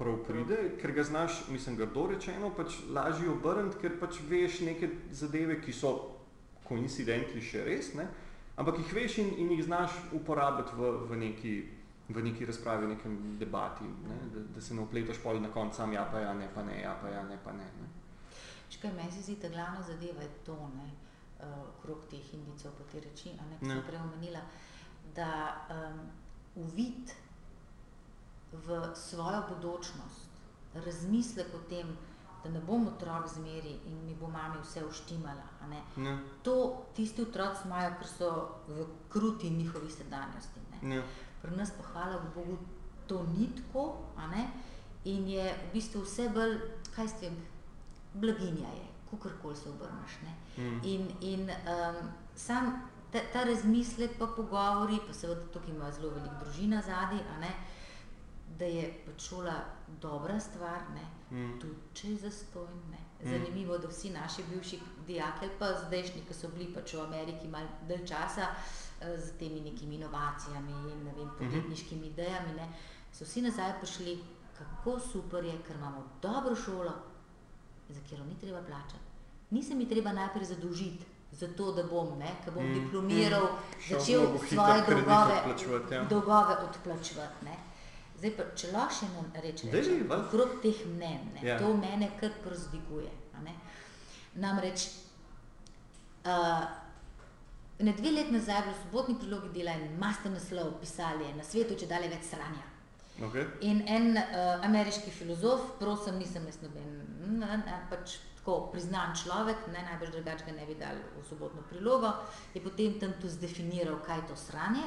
[0.00, 4.88] prav pride, ker ga znaš, mislim, grdo rečeno, pač lažje obrniti, ker pač veš neke
[5.12, 5.92] zadeve, ki so
[6.64, 8.08] koincidentli še res, ne?
[8.60, 11.54] ampak jih veš in, in jih znaš uporabiti v, v, neki,
[12.08, 14.18] v neki razpravi, v nekem debati, ne?
[14.32, 16.80] da, da se ne upletaš pol na konc sam, ja pa ja, ne pa ne,
[16.80, 17.68] ja pa ja, ne pa ne.
[17.80, 17.92] ne?
[18.70, 20.90] Škaj, meni se zdi, da glavna zadeva je to, ne,
[21.42, 24.44] uh, okrog teh indicov, po te reči, a ne, ki sem prej omenila,
[25.16, 25.32] da
[25.74, 26.04] um,
[26.64, 27.12] uvid
[28.52, 30.28] v svojo bodočnost,
[30.74, 31.96] razmislek o tem,
[32.44, 35.44] da ne bom otrok zmeri in mi bo mami vse uštimala.
[35.68, 35.82] Ne?
[36.42, 38.30] To tisti otroci imajo, ker so
[38.68, 40.60] v kruti njihovi sedanjosti.
[41.42, 42.58] Pri nas pa hvala Bogu
[43.06, 43.98] to ni tako
[45.04, 46.58] in je v bistvu vse bolj,
[46.94, 47.36] kaj s tem,
[48.14, 50.18] blaginja je, kakorkoli se obrneš.
[50.56, 50.80] Mm.
[50.84, 56.34] In, in um, sam ta, ta razmislek pa pogovori, pa seveda tukaj ima zelo veliko
[56.44, 57.20] družina zadnji,
[58.60, 59.54] da je šola
[60.00, 61.60] dobra stvar, ne, mm.
[61.60, 62.82] tudi če je zastojn.
[62.90, 62.98] Ne.
[63.22, 63.30] Mm.
[63.30, 67.48] Zanimivo, da vsi naši bivši dijaki ali pa zdajšnji, ki so bili pač v Ameriki
[67.48, 71.36] malo dalj časa eh, z temi nekimi inovacijami in ne vem, mhm.
[71.38, 72.12] podjetniškimi mm -hmm.
[72.12, 72.68] idejami, ne,
[73.12, 74.18] so vsi nazaj prišli,
[74.58, 76.92] kako super je, ker imamo dobro šolo,
[77.88, 79.08] za katero ni treba plačati.
[79.50, 82.74] Ni se mi treba najprej zadolžiti, zato da bom, ne, ko bom mm.
[82.74, 83.80] diplomiral, mm.
[83.88, 85.42] začel svoje dolgove,
[85.90, 86.04] ja.
[86.04, 87.69] dolgove odplačevati.
[88.20, 89.72] Zdaj pa, če lahko še eno rečem,
[90.12, 91.56] okrog teh mnen, ne, ja.
[91.56, 93.08] to mene kar prozdiguje.
[94.40, 94.84] Namreč,
[96.28, 96.66] uh,
[97.80, 101.88] ne dve let nazaj v sobotni prilogi dela en master naslov pisali na svetu, če
[101.90, 102.66] dalje več sranja.
[103.24, 103.46] Okay.
[103.68, 110.12] In en uh, ameriški filozof, prosim, nisem jaz noben, pač tako priznan človek, ne najbrž
[110.14, 112.12] drugače ga ne bi dal v sobotno prilogo,
[112.54, 114.84] je potem tam tu zdefiniral, kaj je to sranje.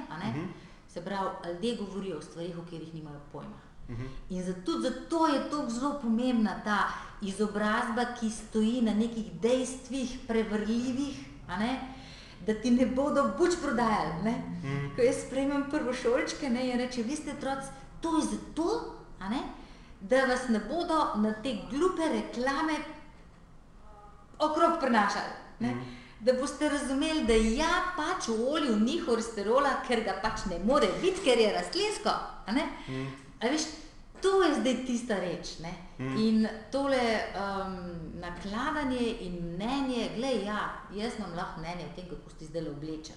[0.94, 3.62] Se pravi, ljudje govorijo o stvarih, o katerih nimajo pojma.
[4.30, 6.88] In zato, zato je tako zelo pomembna ta
[7.22, 11.80] izobrazba, ki stoji na nekih dejstvih, prevrljivih, a ne,
[12.46, 14.24] da ti ne bodo buč prodajali.
[14.24, 14.36] Ne.
[14.96, 17.68] Ko jaz sprejmem prvošolčke ne, in rečem, vi ste otroci,
[18.02, 18.96] to je zato,
[19.30, 19.42] ne,
[20.02, 22.78] da vas ne bodo na te glupe reklame
[24.40, 25.34] okrog prenašali.
[25.60, 25.76] Ne.
[26.24, 30.88] Da boste razumeli, da ja, pač v olju ni holesterola, ker ga pač ne more
[31.02, 32.14] biti, ker je rastlinsko.
[32.46, 32.64] a ne.
[33.42, 33.66] A veš,
[34.24, 35.60] to je zdaj tista reč.
[35.60, 35.74] Ne?
[36.00, 37.02] In tole
[37.36, 37.76] um,
[38.22, 40.62] nakladanje in mnenje, glej, ja,
[40.96, 43.16] jaz imam lahko mnenje o tem, kako si zdaj oblečen.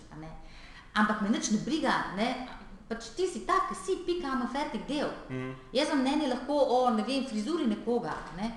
[0.94, 2.30] Ampak me nič ne briga, ne?
[2.88, 5.10] pač ti si tak, si, pika, ima fertik del.
[5.72, 8.50] Jaz imam mnenje lahko o, ne vem, frizuri nekoga, ne?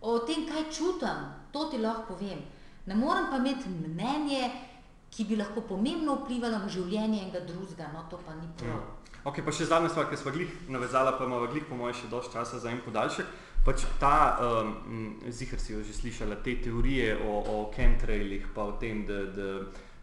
[0.00, 2.44] o tem, kaj čutim, to ti lahko povem.
[2.86, 4.50] Ne morem pa imeti mnenje,
[5.14, 8.82] ki bi lahko pomembno vplivalo na življenje enega drugega, no to pa ni prav.
[9.24, 12.10] Ok, pa še zadnja stvar, ki smo glih navezala, pa imamo glih po mojem še
[12.12, 13.30] dosti časa za en podaljšek.
[13.64, 18.74] Pač ta, um, zihar si jo že slišala, te teorije o, o chemtrailih, pa o
[18.76, 19.48] tem, da, da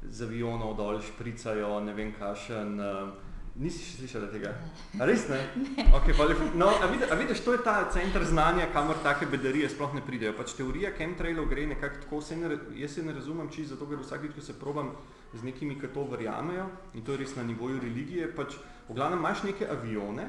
[0.02, 2.80] z avionov dol špricajo, ne vem kašen.
[2.82, 3.12] Um,
[3.56, 4.54] nisi še slišala tega?
[5.00, 5.40] A res ne?
[5.78, 5.86] Ne.
[5.98, 9.70] Okay, pa, no, a, vidiš, a vidiš, to je ta center znanja, kamor take bedarije
[9.70, 10.34] sploh ne pridejo.
[10.38, 14.00] Pač teorija chemtrailov gre nekako tako, saj ne, jaz se ne razumem čisto, zato ker
[14.04, 14.94] vsakič, ko se probam
[15.34, 18.58] z nekimi, ki to verjamejo, in to je res na nivoju religije, pač
[18.90, 20.28] v glavnem imaš neke avione,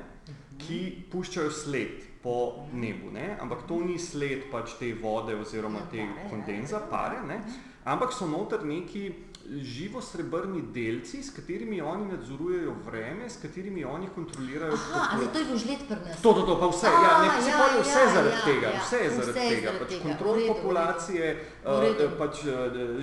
[0.63, 3.37] ki puščajo sled po nebu, ne?
[3.43, 6.29] ampak to ni sled pač te vode oziroma Ja, te ja.
[6.31, 7.41] kondenza, pare, ne?
[7.85, 9.09] ampak so noter neki
[9.53, 15.25] živo srebrni delci, s katerimi oni nadzorujejo vreme, s katerimi oni kontrolirajo Aha, a popula-
[15.25, 16.21] zato je žled pri nas.
[16.21, 18.69] To, to, to, pa vse, ja, ne, A, ja, pravi, vse ja, zaradi ja, tega,
[18.69, 20.55] ja, vse je vse zaradi je tega, zaradi pač tega, kontrol v redu, v redu.
[20.55, 21.27] populacije,
[21.61, 22.09] V uh, redu.
[22.17, 22.55] pač uh,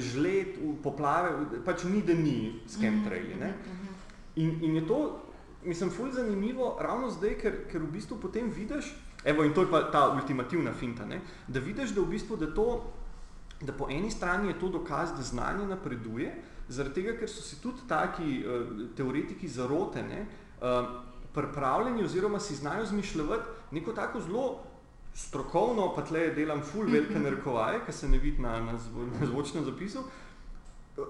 [0.01, 1.29] žled, v- poplave,
[1.61, 3.49] pač ni da ni s Mhm, chemtraili, ne.
[4.35, 4.99] In, in je to,
[5.63, 8.93] mislim, ful zanimivo, ravno zdaj, ker, ker v bistvu potem vidiš,
[9.25, 12.47] evo in to je pa ta ultimativna finta, ne, da vidiš, da v bistvu, da
[12.47, 12.67] to,
[13.61, 16.31] da po eni strani je to dokaz, da znanje napreduje,
[16.69, 20.25] zaradi tega, ker so si tudi taki uh, teoretiki zarote, ne,
[20.61, 20.87] uh,
[21.33, 24.59] pripravljeni oziroma si znajo zmišljati neko tako zelo
[25.13, 29.25] strokovno, pa tle delam ful velike narekovaje, ki se ne vidi na, na, zvo, na
[29.25, 30.03] zvočnem zapisu,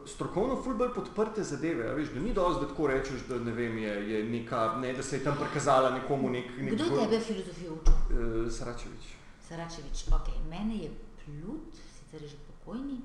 [0.05, 3.51] strokovno ful bolj podprte zadeve, a veš, da ni dosti, da tako rečeš, da ne
[3.51, 6.97] vem, je, je neka, ne, da se je tam prikazala nekomu nek, nek Kdo je
[7.03, 7.93] tebe filozofijo učil?
[7.93, 9.13] Eh, Saračevič.
[9.47, 10.91] Saračevič, ok, mene je
[11.25, 13.01] plut, sicer že pokojni,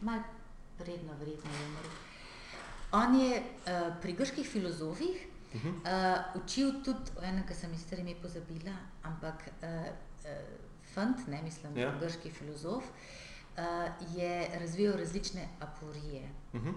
[0.00, 0.22] mal
[0.78, 1.90] predno verjetno je umrl.
[2.92, 8.14] On je uh, pri grških filozofih uh, učil tudi, o enem, ki sem sicer ime
[8.22, 9.90] pozabila, ampak uh,
[10.24, 10.30] uh,
[10.94, 11.90] fant, ne mislim, Ja.
[12.00, 13.62] grški filozof, uh,
[14.16, 16.28] je razvijal različne aporije.
[16.54, 16.70] Mhm.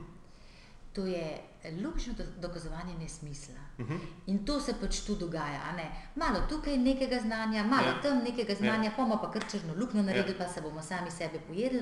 [0.94, 1.41] To je
[1.76, 3.62] logično do- dokazovanje nesmisla.
[3.80, 3.96] Mhm.
[4.28, 5.72] In to se pač tu dogaja.
[5.72, 5.86] Ne?
[6.16, 7.89] Malo tukaj nekega znanja, malo Ja.
[7.89, 8.02] ja.
[8.02, 8.91] tam nekega znanja, ja.
[8.98, 10.38] bomo pa kar črno luknjo naredili, Ja.
[10.38, 10.48] ja.
[10.48, 11.82] pa se bomo sami sebe pojedli.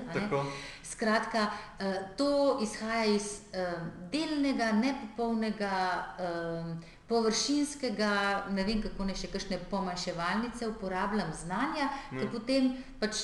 [0.84, 1.48] Skratka,
[1.80, 1.86] eh,
[2.18, 2.30] to
[2.62, 3.74] izhaja iz eh,
[4.12, 5.74] delnega, nepopolnega,
[6.20, 6.76] eh,
[7.08, 8.12] površinskega,
[8.50, 12.20] ne vem kako ne še kakšne pomanjševalnice uporabljam znanja, Ja.
[12.20, 13.16] ki potem pač,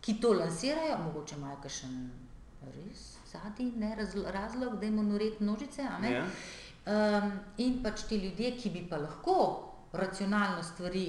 [0.00, 2.10] ki to lansirajo, mogoče imajo kakšen
[2.64, 5.82] res zadnji ne, razlo- razlog, da jim narediti nožice.
[5.82, 6.10] a ne.
[6.12, 6.24] Ja.
[6.86, 9.36] Um, in pač ti ljudje, ki bi pa lahko
[9.92, 11.06] racionalno stvari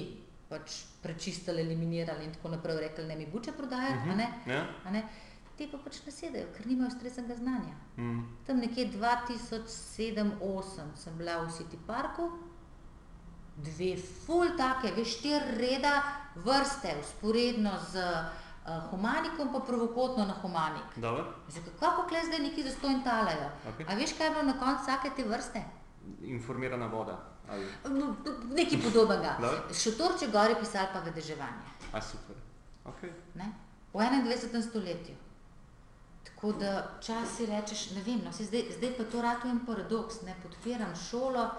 [0.48, 0.70] pač
[1.02, 4.16] prečistili, eliminirali in tako naprej, rekli, ne mi buče prodajajo, uh -huh.
[4.16, 4.66] ne, Ja.
[4.84, 5.02] a ne,
[5.58, 7.74] te pa pač nasedajo, ker nimajo ustreznega znanja.
[7.96, 8.20] Mm.
[8.46, 10.62] Tam nekje 2007-2008
[10.96, 12.30] sem bila v City Parku,
[13.56, 16.02] dve ful take, veš, štiri reda
[16.36, 18.45] vrste, usporedno z uh,
[18.90, 20.96] humanikom, pa pravokotno na humanik.
[20.96, 23.50] Zdaj, kako kle zdaj neki zastojn talajo?
[23.68, 23.86] Okej.
[23.88, 25.62] A veš, kaj je bilo na koncu vsake te vrste?
[26.22, 27.18] Informirana voda.
[27.50, 27.66] Ali...
[27.90, 28.14] No,
[28.50, 29.36] Nekaj podobnega.
[29.82, 31.76] Šotorče gor je pisali pa vedeževanje.
[31.92, 32.36] A super.
[32.84, 33.10] Okay.
[33.34, 33.52] Ne?
[33.94, 34.62] V 21.
[34.68, 35.14] stoletju.
[36.24, 40.34] Tako da včasih rečeš, ne vem, no, zdaj, zdaj pa to ratuje en paradoks, ne
[40.42, 41.50] podpiram šolo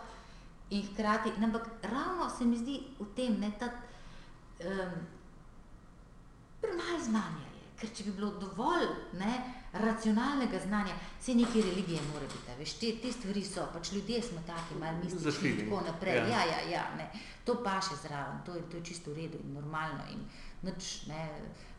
[0.70, 3.72] in hkrati, ampak ravno se mi zdi v tem, ne, ta
[4.60, 4.92] um,
[6.62, 8.88] premalo znanja je, ker če bi bilo dovolj
[9.20, 9.34] ne,
[9.74, 14.42] racionalnega znanja, se neke religije mora biti, veš, te, te stvari so, pač ljudje smo
[14.48, 16.28] taki, malo mistični in tako naprej, Ja.
[16.28, 17.10] ja, ja, ja, ne,
[17.46, 20.26] to paše zraven, to je, to je čisto v redu in normalno in
[20.64, 21.24] nič, ne,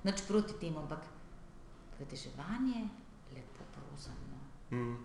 [0.04, 1.06] nič proti temu, ampak
[1.98, 2.88] vedeževanje,
[3.34, 4.76] lepo prosim, no.
[4.76, 4.98] Mm.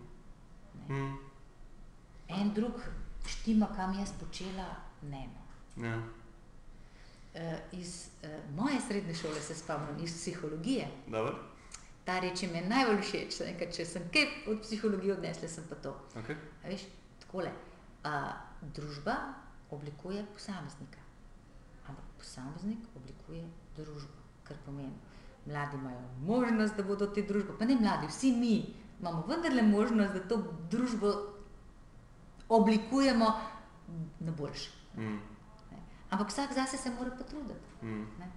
[0.90, 1.18] Mm.
[2.28, 2.80] En drug
[3.28, 4.68] štima, kam jaz počela,
[5.02, 5.28] ne.
[5.76, 5.88] No.
[5.88, 5.98] Ja.
[7.34, 7.40] Uh,
[7.72, 10.88] iz uh, moje srednje šole se spomnim, iz psihologije.
[11.08, 11.36] Dobro.
[12.06, 15.76] Ta reč je meni najbolj všeč, ker če sem kaj od psihologije odnesla, sem pa
[15.76, 15.96] to.
[16.20, 16.38] Okay.
[16.64, 16.86] A veš,
[17.24, 17.50] takole,
[18.06, 18.12] uh,
[18.76, 19.16] družba
[19.72, 21.00] oblikuje posameznika.
[22.18, 23.44] posameznik oblikuje
[23.76, 24.94] družbo, kar pomeni,
[25.46, 28.54] mladi imajo možnost, da bodo te družbe, pa ne mladi, vsi mi
[29.02, 30.38] imamo vendarle možnost, da to
[30.72, 31.14] družbo
[32.50, 33.34] oblikujemo
[34.20, 34.70] na boljše.
[34.98, 35.20] Mm.
[36.14, 37.60] Ampak vsak zase se mora potruditi.
[37.82, 38.06] Mm.
[38.20, 38.28] Ne.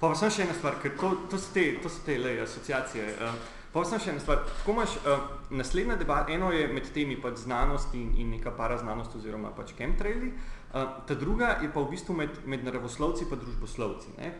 [0.00, 2.32] Pa pa samo še ena stvar, ker to, to so te, to so te le,
[2.42, 3.04] asociacije.
[3.22, 3.36] Uh,
[3.74, 4.40] pa samo še ena stvar.
[4.48, 9.14] Tako imaš uh, naslednja debata, eno je med temi pač znanost in, in neka paraznanost
[9.20, 10.32] oziroma pač chemtraili,
[10.72, 14.16] uh, ta druga je pa v bistvu med, med naravoslovci pa družboslovci.
[14.18, 14.32] Ne?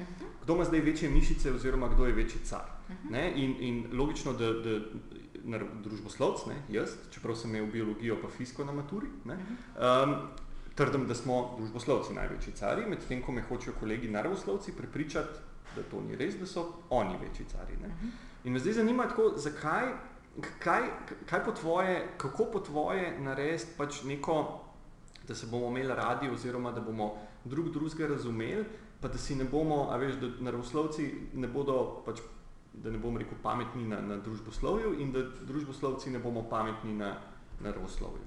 [0.42, 2.72] Kdo ima zdaj večje mišice oziroma kdo je večji car.
[3.12, 3.28] Ne?
[3.38, 4.80] In, in logično, da, da
[5.84, 6.56] družboslovc, ne?
[6.74, 9.38] jaz, čeprav sem imel biologijo pa fisko na maturi, ne?
[9.78, 10.16] Um,
[10.74, 15.40] trdim, da smo družboslovci največji cari, medtem ko me hočejo kolegi naravoslovci prepričati,
[15.76, 17.76] da to ni res, da so oni večji cari.
[17.82, 17.90] Ne?
[18.44, 19.88] In me zdaj zanima, tako, zakaj,
[20.58, 20.88] kaj,
[21.30, 24.60] kaj po tvoje, kako po tvoje narediti pač neko,
[25.28, 27.14] da se bomo imeli radi oziroma da bomo
[27.44, 28.64] drug drugega razumeli,
[29.00, 32.20] pa da si ne bomo, a veš, da naravoslovci ne bodo pač
[32.72, 37.16] da ne bom rekel pametni na, na družboslovju in da družboslovci ne bomo pametni na
[37.60, 38.24] naravoslovju.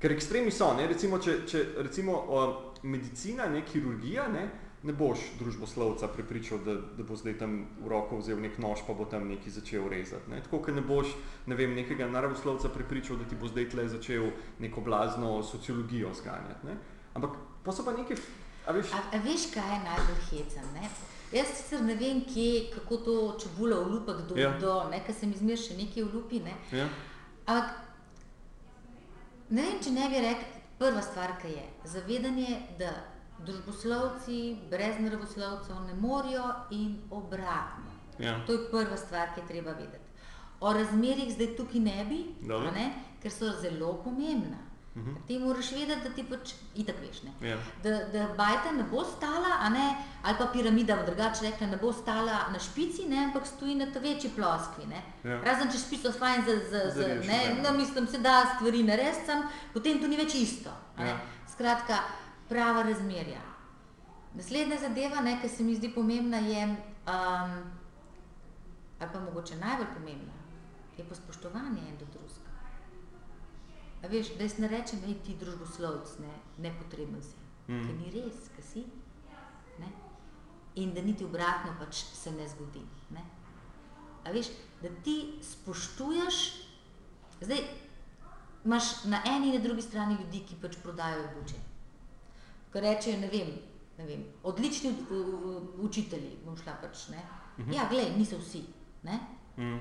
[0.00, 0.86] Ker ekstremi so, ne?
[0.88, 2.42] recimo, če, če recimo o,
[2.82, 4.46] medicina, ne kirurgija, ne,
[4.82, 8.96] ne boš družboslovca prepričal, da, da bo zdaj tam v roko vzel nek nož, pa
[8.96, 10.32] bo tam nekaj začel rezati.
[10.32, 10.40] Ne?
[10.46, 11.12] Tako, ker ne boš
[11.52, 14.30] ne vem, nekega naravoslovca prepričal, da ti bo zdaj tle začel
[14.64, 16.70] neko blazno sociologijo zganjati.
[16.70, 16.78] Ne?
[17.14, 18.16] Ampak pa so pa neke,
[18.64, 20.72] a veš, A, a veš, kaj je najbolj hecen?
[20.80, 20.88] Ne?
[21.30, 24.48] Jaz sicer ne vem, kje, kako to čebula olupa, kdo Ja.
[24.48, 24.56] ja.
[24.56, 26.40] kdo, ne, ker se mi zmer še nekaj olupi.
[26.40, 26.56] Ne?
[26.72, 26.88] ja?
[27.44, 27.89] Ampak
[29.50, 32.92] ne vem, če ne bi rekel, prva stvar, ki je zavedanje, da
[33.44, 34.40] družboslovci
[34.70, 36.44] brez naravoslovcev ne morejo
[36.76, 37.92] in obratno.
[38.18, 38.38] Ja.
[38.46, 40.06] To je prva stvar, ki je treba vedeti.
[40.60, 42.90] O razmerjih zdaj tukaj ne bi, ne,
[43.22, 44.69] ker so zelo pomembna.
[45.00, 45.26] Uh -huh.
[45.26, 47.22] Ti moraš vedeti, da ti pač itak veš.
[47.22, 47.48] Ne?
[47.48, 47.56] Ja.
[47.82, 51.92] Da, da bajta ne bo stala, ne, ali pa piramida, v drugače rekla, ne bo
[51.92, 54.86] stala na špici, ne, ampak stoji na tej večji ploskvi.
[54.86, 55.02] Ne.
[55.24, 55.40] Ja.
[55.44, 57.62] Razen če špico fajn za, za, za Zareši, ne, ja.
[57.62, 59.32] no, mislim, se da stvari narediti,
[59.72, 60.70] potem to ni več isto.
[60.98, 61.06] Ne.
[61.06, 61.20] Ja.
[61.52, 61.98] Skratka,
[62.48, 63.40] prava razmerja.
[64.34, 67.52] Naslednja zadeva, ne, ki se mi zdi pomembna, je, um,
[69.00, 70.32] ali pa mogoče najbolj pomembna,
[70.96, 72.09] je pa spoštovanje en do.
[74.02, 76.32] A veš, da jaz ne rečem, da ti družboslovec, ne,
[76.64, 77.36] nepotreben si,
[77.68, 77.82] mm.
[77.84, 78.84] ker ni res, ker si.
[79.80, 79.90] Ne?
[80.80, 82.80] In da niti obratno pač se ne zgodi.
[83.12, 83.24] Ne?
[84.24, 86.40] A veš, da ti spoštuješ,
[87.40, 87.60] zdaj
[88.64, 91.60] imaš na eni in na drugi strani ljudi, ki pač prodajajo buče.
[92.72, 93.52] Ko rečejo, ne vem,
[93.98, 94.94] ne vem odlični
[95.84, 97.22] učitelji, bom šla pač, ne.
[97.58, 97.72] Mhm.
[97.72, 98.64] Ja, glej, niso vsi.
[99.02, 99.20] Ne?
[99.56, 99.80] Mm.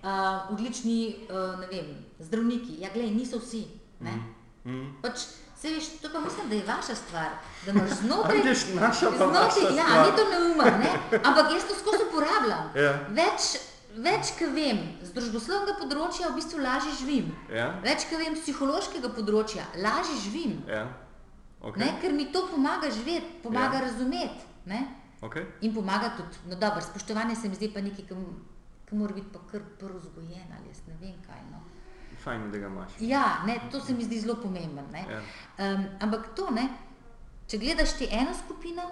[0.00, 0.08] Uh,
[0.50, 0.98] odlični,
[1.28, 1.88] uh, vem,
[2.18, 3.66] zdravniki, ja, glej, niso vsi.
[4.00, 4.14] Ne?
[4.64, 4.86] Mm.
[5.02, 5.26] Pač,
[5.56, 7.34] se veš, to pa mislim, da je vaša stvar,
[7.66, 8.36] da imaš znotraj.
[8.36, 10.06] vidiš, naša pa znotraj, ja, stvar.
[10.06, 10.92] ni to neumno, ne?
[11.20, 12.70] ampak jaz to skozi uporabljam.
[12.76, 12.92] Ja.
[13.10, 13.50] Več,
[13.96, 17.28] več, ki vem, z družboslovnega področja v bistvu lažje živim.
[17.52, 20.62] Ja, Več, ki vem, z psihološkega področja lažje živim.
[20.68, 20.86] ja.
[21.60, 21.76] Ok.
[21.76, 21.90] Ne?
[22.00, 23.84] Ker mi to pomaga živeti, pomaga ja.
[23.84, 24.46] razumeti.
[24.64, 24.78] Ne?
[25.20, 25.44] okay.
[25.60, 28.38] In pomaga tudi, no dobro, spoštovanje se mi zdi pa nekaj, m-
[28.90, 31.40] ki mora biti pa kar prvo vzgojen ali jaz ne vem kaj.
[31.50, 31.62] No.
[32.24, 32.92] Fajn, da ga imaš.
[33.00, 34.82] Ja, ne, to se mi zdi zelo pomembno.
[34.92, 35.20] Ja.
[35.58, 36.68] Um, ampak to, ne,
[37.48, 38.82] če gledaš ti eno skupino,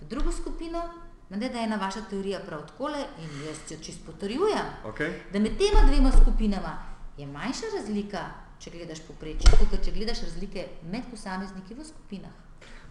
[0.00, 0.82] pa drugo skupino,
[1.30, 5.12] ne da je ena vaša teorija prav takole in jaz jo čisto potrjujem, Okay.
[5.32, 6.72] da med tema dvema skupinama
[7.18, 8.24] je manjša razlika,
[8.58, 12.34] če gledaš poprečje, kot če gledaš razlike med posamezniki v skupinah.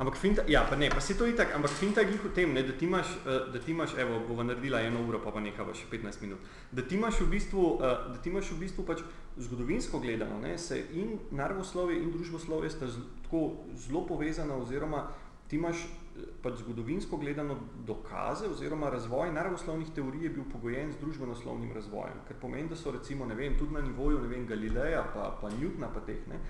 [0.02, 2.64] Ampak finta, ja, pa ne, pa se to itak, ampak finta je v tem, ne,
[2.66, 5.76] da ti imaš, eh, da ti imaš, evo, bova naredila eno uro, pa pa nekaj
[5.78, 6.39] še 15 minut,
[6.72, 9.04] da ti imaš v bistvu, eh, da ti imaš v bistvu pač
[9.38, 12.97] zgodovinsko gledano, ne, se in naravoslovje in družboslovje sta z,
[13.28, 15.04] tako zelo povezana oziroma
[15.47, 20.97] ti imaš eh, pač zgodovinsko gledano dokaze oziroma razvoj naravoslovnih teorij je bil pogojen z
[20.97, 25.06] družbenoslovnim razvojem, kar pomeni, da so recimo, ne vem, tudi na nivoju, ne vem, Galileja
[25.14, 26.41] pa, pa Newtona pa teh, ne,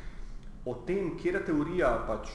[0.63, 2.31] o tem, kjera teorija pač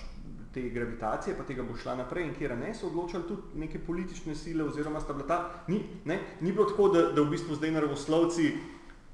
[0.57, 4.35] te gravitacije, pa tega bo šla naprej in kjera ne, so odločali tudi neke politične
[4.35, 5.39] sile oziroma sta bila ta,
[5.69, 8.47] ni, ne, ni bilo tako, da, da v bistvu zdaj naravoslovci,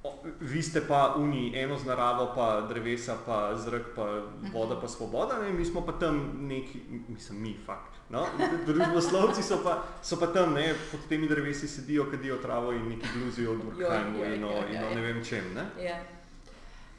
[0.07, 4.07] o, vi ste pa uni eno z naravo, pa drevesa, pa zrak, pa
[4.55, 6.79] voda, pa svoboda, ne, mi smo pa tam neki,
[7.09, 8.23] mislim mi, fakt, no,
[8.67, 13.17] družboslovci so pa, so pa tam, ne, pod temi drevesi sedijo, kadijo travo in neki
[13.19, 14.95] bluzijo od Durkheimu Ja, in o, ja, in o ja.
[14.95, 15.67] ne vem čem, ne.
[15.83, 15.99] Ja,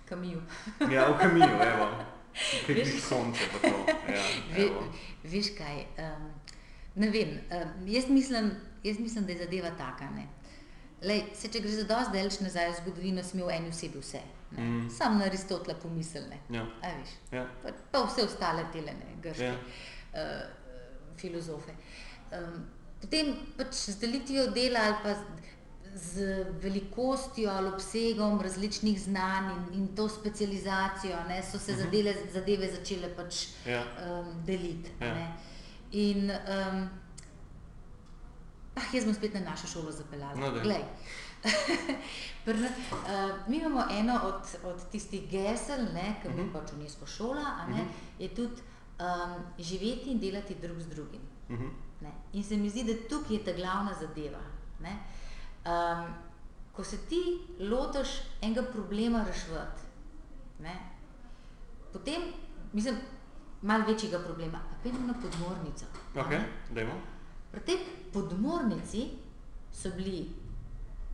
[0.09, 0.41] kamiju.
[0.91, 1.87] Ja, v kaminu, evo.
[2.34, 3.75] Kaj Veš- ni sonce pa to.
[4.09, 4.23] Ja,
[4.55, 4.69] Ve,
[5.25, 6.29] veš kaj, um,
[6.95, 8.51] ne vem, um, jaz, mislim,
[8.84, 10.09] jaz mislim, da je zadeva taka.
[10.11, 10.27] Ne.
[11.03, 14.21] Lej, se, če gre za dosti daleč nazaj v zgodovino, smo v eni osebi vse.
[14.51, 14.63] Ne.
[14.63, 14.89] Mm.
[14.89, 16.38] Sam na Aristotela pomislene.
[16.49, 16.63] Ja.
[16.81, 17.47] A veš, Ja.
[17.63, 19.55] pa, pa vse ostale tele ne, grške ja.
[20.13, 20.77] uh,
[21.17, 21.73] filozofe.
[22.31, 22.63] Um,
[23.01, 25.15] potem pač z delitvijo dela ali pa
[25.95, 26.21] z,
[26.53, 31.81] velikostjo ali obsegom različnih znanj in, in to specializacijo ne, so se Mhm.
[31.81, 33.35] zadele, zadeve začele pač
[33.65, 33.83] Ja.
[34.03, 34.91] um, deliti.
[34.99, 35.13] Ja.
[35.13, 35.33] Ne.
[35.93, 36.89] In um,
[38.75, 40.35] ah, jaz bom spet na našo šolo zapeljala.
[40.35, 40.51] No.
[40.53, 40.83] Glej.
[42.45, 45.77] Na- uh, mi imamo eno od, od tistih gesel,
[46.15, 46.53] ki je uh Mhm.
[46.53, 47.85] pač UNESCO šola, ne,
[48.19, 48.61] je tudi
[48.99, 51.21] um, živeti in delati drug z drugim.
[51.49, 51.67] Mhm.
[52.01, 52.11] Ne.
[52.33, 54.39] In se mi zdi, da tukaj je ta glavna zadeva.
[54.79, 54.97] Ne.
[55.64, 56.14] Um,
[56.74, 57.22] ko se ti
[57.59, 58.09] lotiš
[58.41, 59.82] enega problema reševati,
[60.59, 60.74] ne,
[61.93, 62.22] potem,
[62.74, 62.95] mislim,
[63.61, 65.86] malo večjega problema, pa pojdemo na podmornico.
[66.16, 66.47] a Ok, ne.
[66.70, 66.93] dajmo.
[67.51, 67.78] Pri tej
[68.14, 69.09] podmornici
[69.72, 70.30] so bili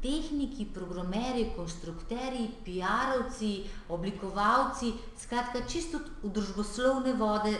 [0.02, 7.54] tehniki, programerji, konstrukterji, PR-ovci, oblikovalci, skratka, čisto v družboslovne vode,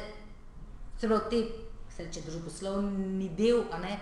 [0.98, 1.44] celo te,
[1.92, 4.00] se reče, družboslovni del, a ne,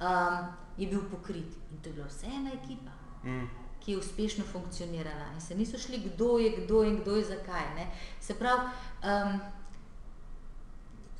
[0.00, 1.52] um, je bil pokrit.
[1.70, 2.90] In to je bila vse ena ekipa,
[3.24, 3.48] Mm.
[3.80, 5.32] ki je uspešno funkcionirala.
[5.34, 7.74] In se niso šli, kdo je kdo in kdo je zakaj.
[7.74, 7.86] Ne.
[8.20, 9.40] Se pravi, um,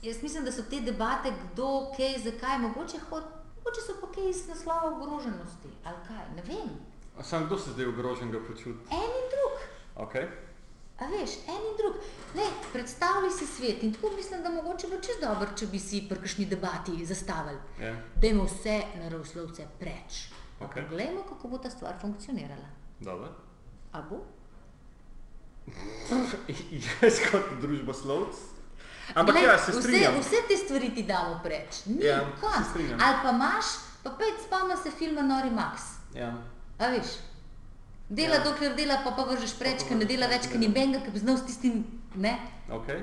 [0.03, 3.25] jaz mislim, da so te debate, kdo, kaj, zakaj, mogoče, hod,
[3.57, 6.69] mogoče so pa kaj iz naslova ogroženosti ali kaj, ne vem.
[7.19, 8.79] A sam kdo se zdaj ogrožen ga počuti?
[8.91, 9.57] En in drug.
[9.97, 10.15] Ok.
[10.99, 11.95] A veš, en in drug.
[12.35, 16.03] Ne, predstavljaj si svet in tako mislim, da mogoče bo čez dobro, če bi si
[16.09, 17.61] pri kakšni debati zastavili.
[17.81, 17.95] Ja.
[18.17, 20.27] Dajmo vse naravoslovce preč.
[20.61, 20.83] Okej.
[20.83, 22.69] Poglejmo, kako bo ta stvar funkcionirala.
[23.01, 23.29] Dobro.
[23.93, 24.25] A bo?
[27.03, 28.37] Jaz kot družboslovc.
[29.15, 30.19] Ampak Glej, ja, se strinjam.
[30.19, 31.85] Vse, vse te stvari ti damo preč.
[31.87, 32.75] Ni Ja, ja, konc.
[32.77, 33.65] Ali pa imaš,
[34.03, 35.81] pa pet spomni se filma Nori Max.
[36.15, 36.35] Ja.
[36.79, 37.17] A veš?
[38.09, 38.45] Dela, Ja.
[38.45, 41.19] dokler dela, pa pa vržeš preč, ker ne dela več, ker ni benga, ki bi
[41.19, 41.85] znal s tistim?
[42.71, 43.03] Okay.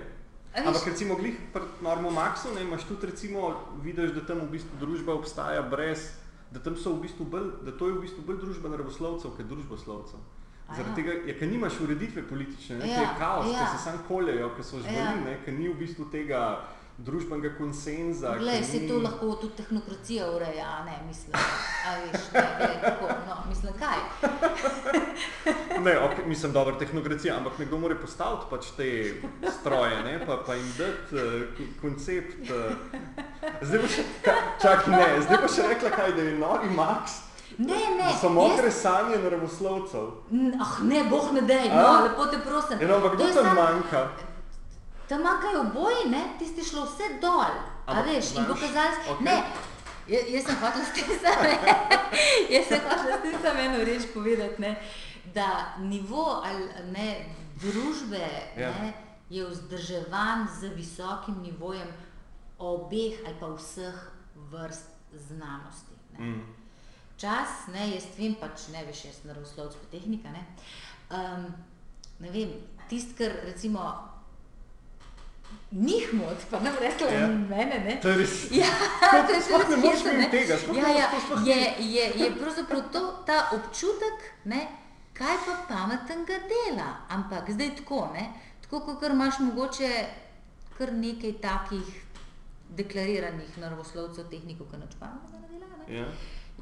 [0.56, 3.54] Ampak recimo glih pri Normu Maxu, ne, imaš tudi recimo,
[3.84, 6.16] vidiš, da tam v bistvu družba obstaja brez,
[6.52, 9.46] da tam so v bistvu bolj, da to je v bistvu bolj družba naravoslovcev, kot
[9.46, 10.20] družboslovcev.
[10.66, 10.96] Zaradi ja.
[10.96, 13.60] tega, ja, ker nimaš ureditve politične, ne, Ja, ja, je kaos, ja.
[13.60, 15.12] ker se sam koljejo, ker so žvali, Ja.
[15.12, 15.26] ja.
[15.26, 16.40] ne, ker ni v bistvu tega
[16.98, 18.38] družbenega konsenza.
[18.40, 18.88] Glej, ker se ni...
[18.88, 21.36] to lahko tudi tehnokracija ureja, a ne, mislim.
[21.36, 24.00] A veš, ne, glej, tako, no, mislim, kaj?
[25.86, 28.88] Ne, okay, mislim, dobro, tehnokracija, ampak nekdo mora postaviti pač te
[29.60, 32.48] stroje, ne, pa, pa jim dati uh, koncept.
[32.48, 32.72] Uh,
[33.62, 37.22] zdaj boš, ka, čak, ne, zdaj boš rekla, kaj, da je nori Max,
[37.58, 40.08] Ne, ne, so mokre sanje naravoslovcev.
[40.60, 42.82] Ah, ne, boh ne dej, no, lepo te prosim.
[42.82, 44.02] Ja, no, ampak kdo tam manjka?
[45.10, 47.54] Tam manjkajo oboji, ne, tisti šlo vse dol.
[47.86, 49.26] A veš, in pokazali, okej.
[49.26, 49.44] ne,
[50.08, 51.50] jaz, jaz sem hotel s tem samo,
[52.54, 54.76] jaz sem hotel s tem samo eno reč povedati, ne,
[55.34, 57.26] da nivo ali ne,
[57.62, 58.26] družbe
[58.58, 58.72] Ja.
[58.82, 58.94] ne,
[59.30, 61.88] je vzdrževan z visokim nivojem
[62.58, 65.96] obeh ali pa vseh vrst znanosti.
[66.18, 66.26] Ne.
[66.26, 66.42] Mm.
[67.18, 70.42] Čas, ne, jaz vem, pač ne veš, jaz sem naravoslovec pa tehnika, ne,
[71.14, 71.46] um,
[72.20, 72.52] ne vem,
[72.90, 73.86] tist, kar recimo
[75.72, 77.20] njih mod, pa ne bi rekla Ja.
[77.20, 77.28] ja.
[77.28, 78.00] mene, ne.
[78.02, 78.36] To je res.
[78.54, 78.70] Ja,
[79.28, 80.30] to je sploh ne res moreš mimo ne.
[80.30, 84.62] tega, sploh ja, ne- ja, to sploh je, je, je pravzaprav to ta občutek, ne,
[85.14, 86.88] kaj pa pametnega dela.
[87.10, 88.30] Ampak zdaj tako, ne,
[88.62, 89.92] tako kot imaš mogoče
[90.78, 91.88] kar nekaj takih
[92.70, 95.86] deklariranih naravoslovcev, tehnikov, ki nič pametnega ne delajo.
[95.88, 95.98] Ne.
[95.98, 96.08] Ja.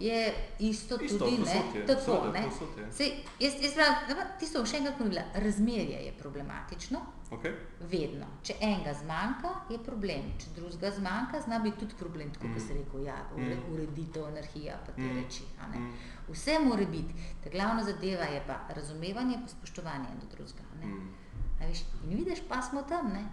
[0.04, 0.20] Je
[0.62, 2.42] isto, Isto, tudi, ne, povsod je, tako, seveda, ne.
[2.44, 2.86] povsod je.
[2.92, 7.00] Sej, jaz, jaz pravim, da pa tisto bom še enkrat ponovila, razmerje je problematično,
[7.32, 7.54] Okay.
[7.82, 8.28] vedno.
[8.44, 10.26] Če enega zmanjka, je problem.
[10.38, 13.56] Če drugega zmanjka, zna biti tudi problem, tako kot se rekel, ja, Mm.
[13.70, 15.16] ureditev, anarhija, pa te Mm.
[15.16, 15.44] reči.
[15.68, 15.80] ne.
[15.80, 15.94] Mm.
[16.30, 17.14] Vse mora biti.
[17.44, 20.64] Ta glavna zadeva je pa razumevanje in spoštovanje en do drugega.
[20.76, 20.86] ne.
[20.86, 21.10] Mm.
[21.56, 23.08] A veš, in vidiš, pa smo tam.
[23.10, 23.24] Ne?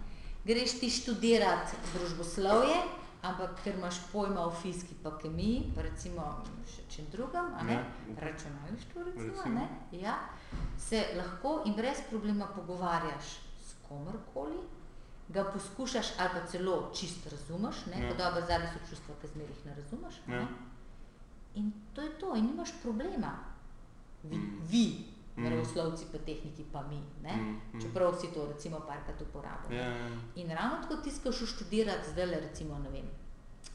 [0.45, 2.79] Greš ti študirati družboslovje,
[3.21, 7.73] ampak ker imaš pojma o fiziki, pa kemiji, pa recimo še čem drugem, a ne,
[7.73, 7.83] Ja.
[8.17, 9.55] računalništvo recimo, Recimo.
[9.55, 10.15] ne, ja,
[10.79, 13.23] se lahko in brez problema pogovarjaš
[13.61, 14.57] s komorkoli,
[15.29, 18.07] ga poskušaš ali pa celo čisto razumeš, ne, Ja.
[18.07, 18.13] ja.
[18.15, 20.15] dobro, zadnji so čustva, ki zmeraj jih ne razumeš.
[20.27, 20.33] Ja.
[20.35, 20.47] Ne?
[21.55, 23.31] In to je to, in nimaš problema.
[24.23, 24.59] Vi, Mm.
[24.61, 25.10] vi.
[25.35, 26.99] Naravoslovci, pa tehniki, pa mi.
[27.23, 27.35] Ne?
[27.35, 27.81] Mm, mm.
[27.81, 29.73] Čeprav si to recimo parkrat uporabljal.
[29.73, 30.09] Ja, ja.
[30.35, 33.07] In ravno tako ti skaš študirati zdaj recimo, ne vem,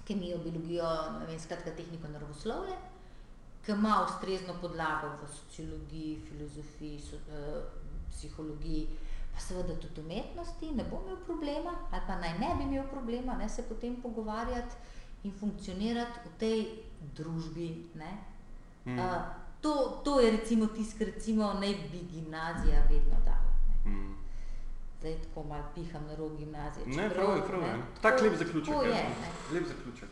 [0.05, 0.91] kemijo, biologijo,
[1.21, 2.77] ne vem, skratka tehniko naravoslovje,
[3.67, 7.63] ki ima ustrezno podlago v sociologiji, filozofiji, so, eh,
[8.11, 8.87] psihologiji,
[9.35, 13.35] pa seveda tudi umetnosti, ne bo imel problema, ali pa naj ne bi imel problema,
[13.35, 14.77] ne se potem pogovarjati
[15.25, 16.67] in funkcionirati v tej
[17.17, 17.69] družbi.
[17.95, 18.13] Ne?
[18.87, 18.99] Mm.
[18.99, 23.53] Uh, to, to je recimo tisto, kar recimo naj bi gimnazija vedno dala.
[23.69, 23.91] Ne?
[23.91, 24.15] Mm.
[24.99, 26.87] Zdaj tako malo piham na rog gimnazije.
[26.87, 27.75] Ne, prav je, prav je.
[28.03, 28.75] Tak lep zaključek.
[28.75, 28.83] ja.
[28.83, 29.33] je, ne.
[29.53, 30.09] Lep zaključek.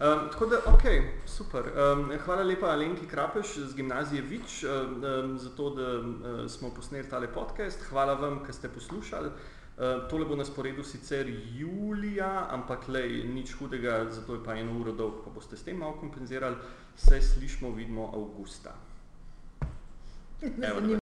[0.00, 0.82] Um, tako da, ok,
[1.26, 1.62] super.
[1.62, 7.08] Um, hvala lepa Alenki Krapeš z gimnazije Vič um, za to, da um, smo posneli
[7.08, 7.82] tale podcast.
[7.90, 9.28] Hvala vam, ker ste poslušali.
[9.28, 11.26] Uh, tole bo na sporedu sicer
[11.56, 15.76] julija, ampak lej, nič hudega, zato je pa eno uro dolg, pa boste s tem
[15.76, 16.56] malo kompenzirali.
[16.96, 18.74] Se slišmo, vidimo avgusta.
[20.68, 21.01] Evo,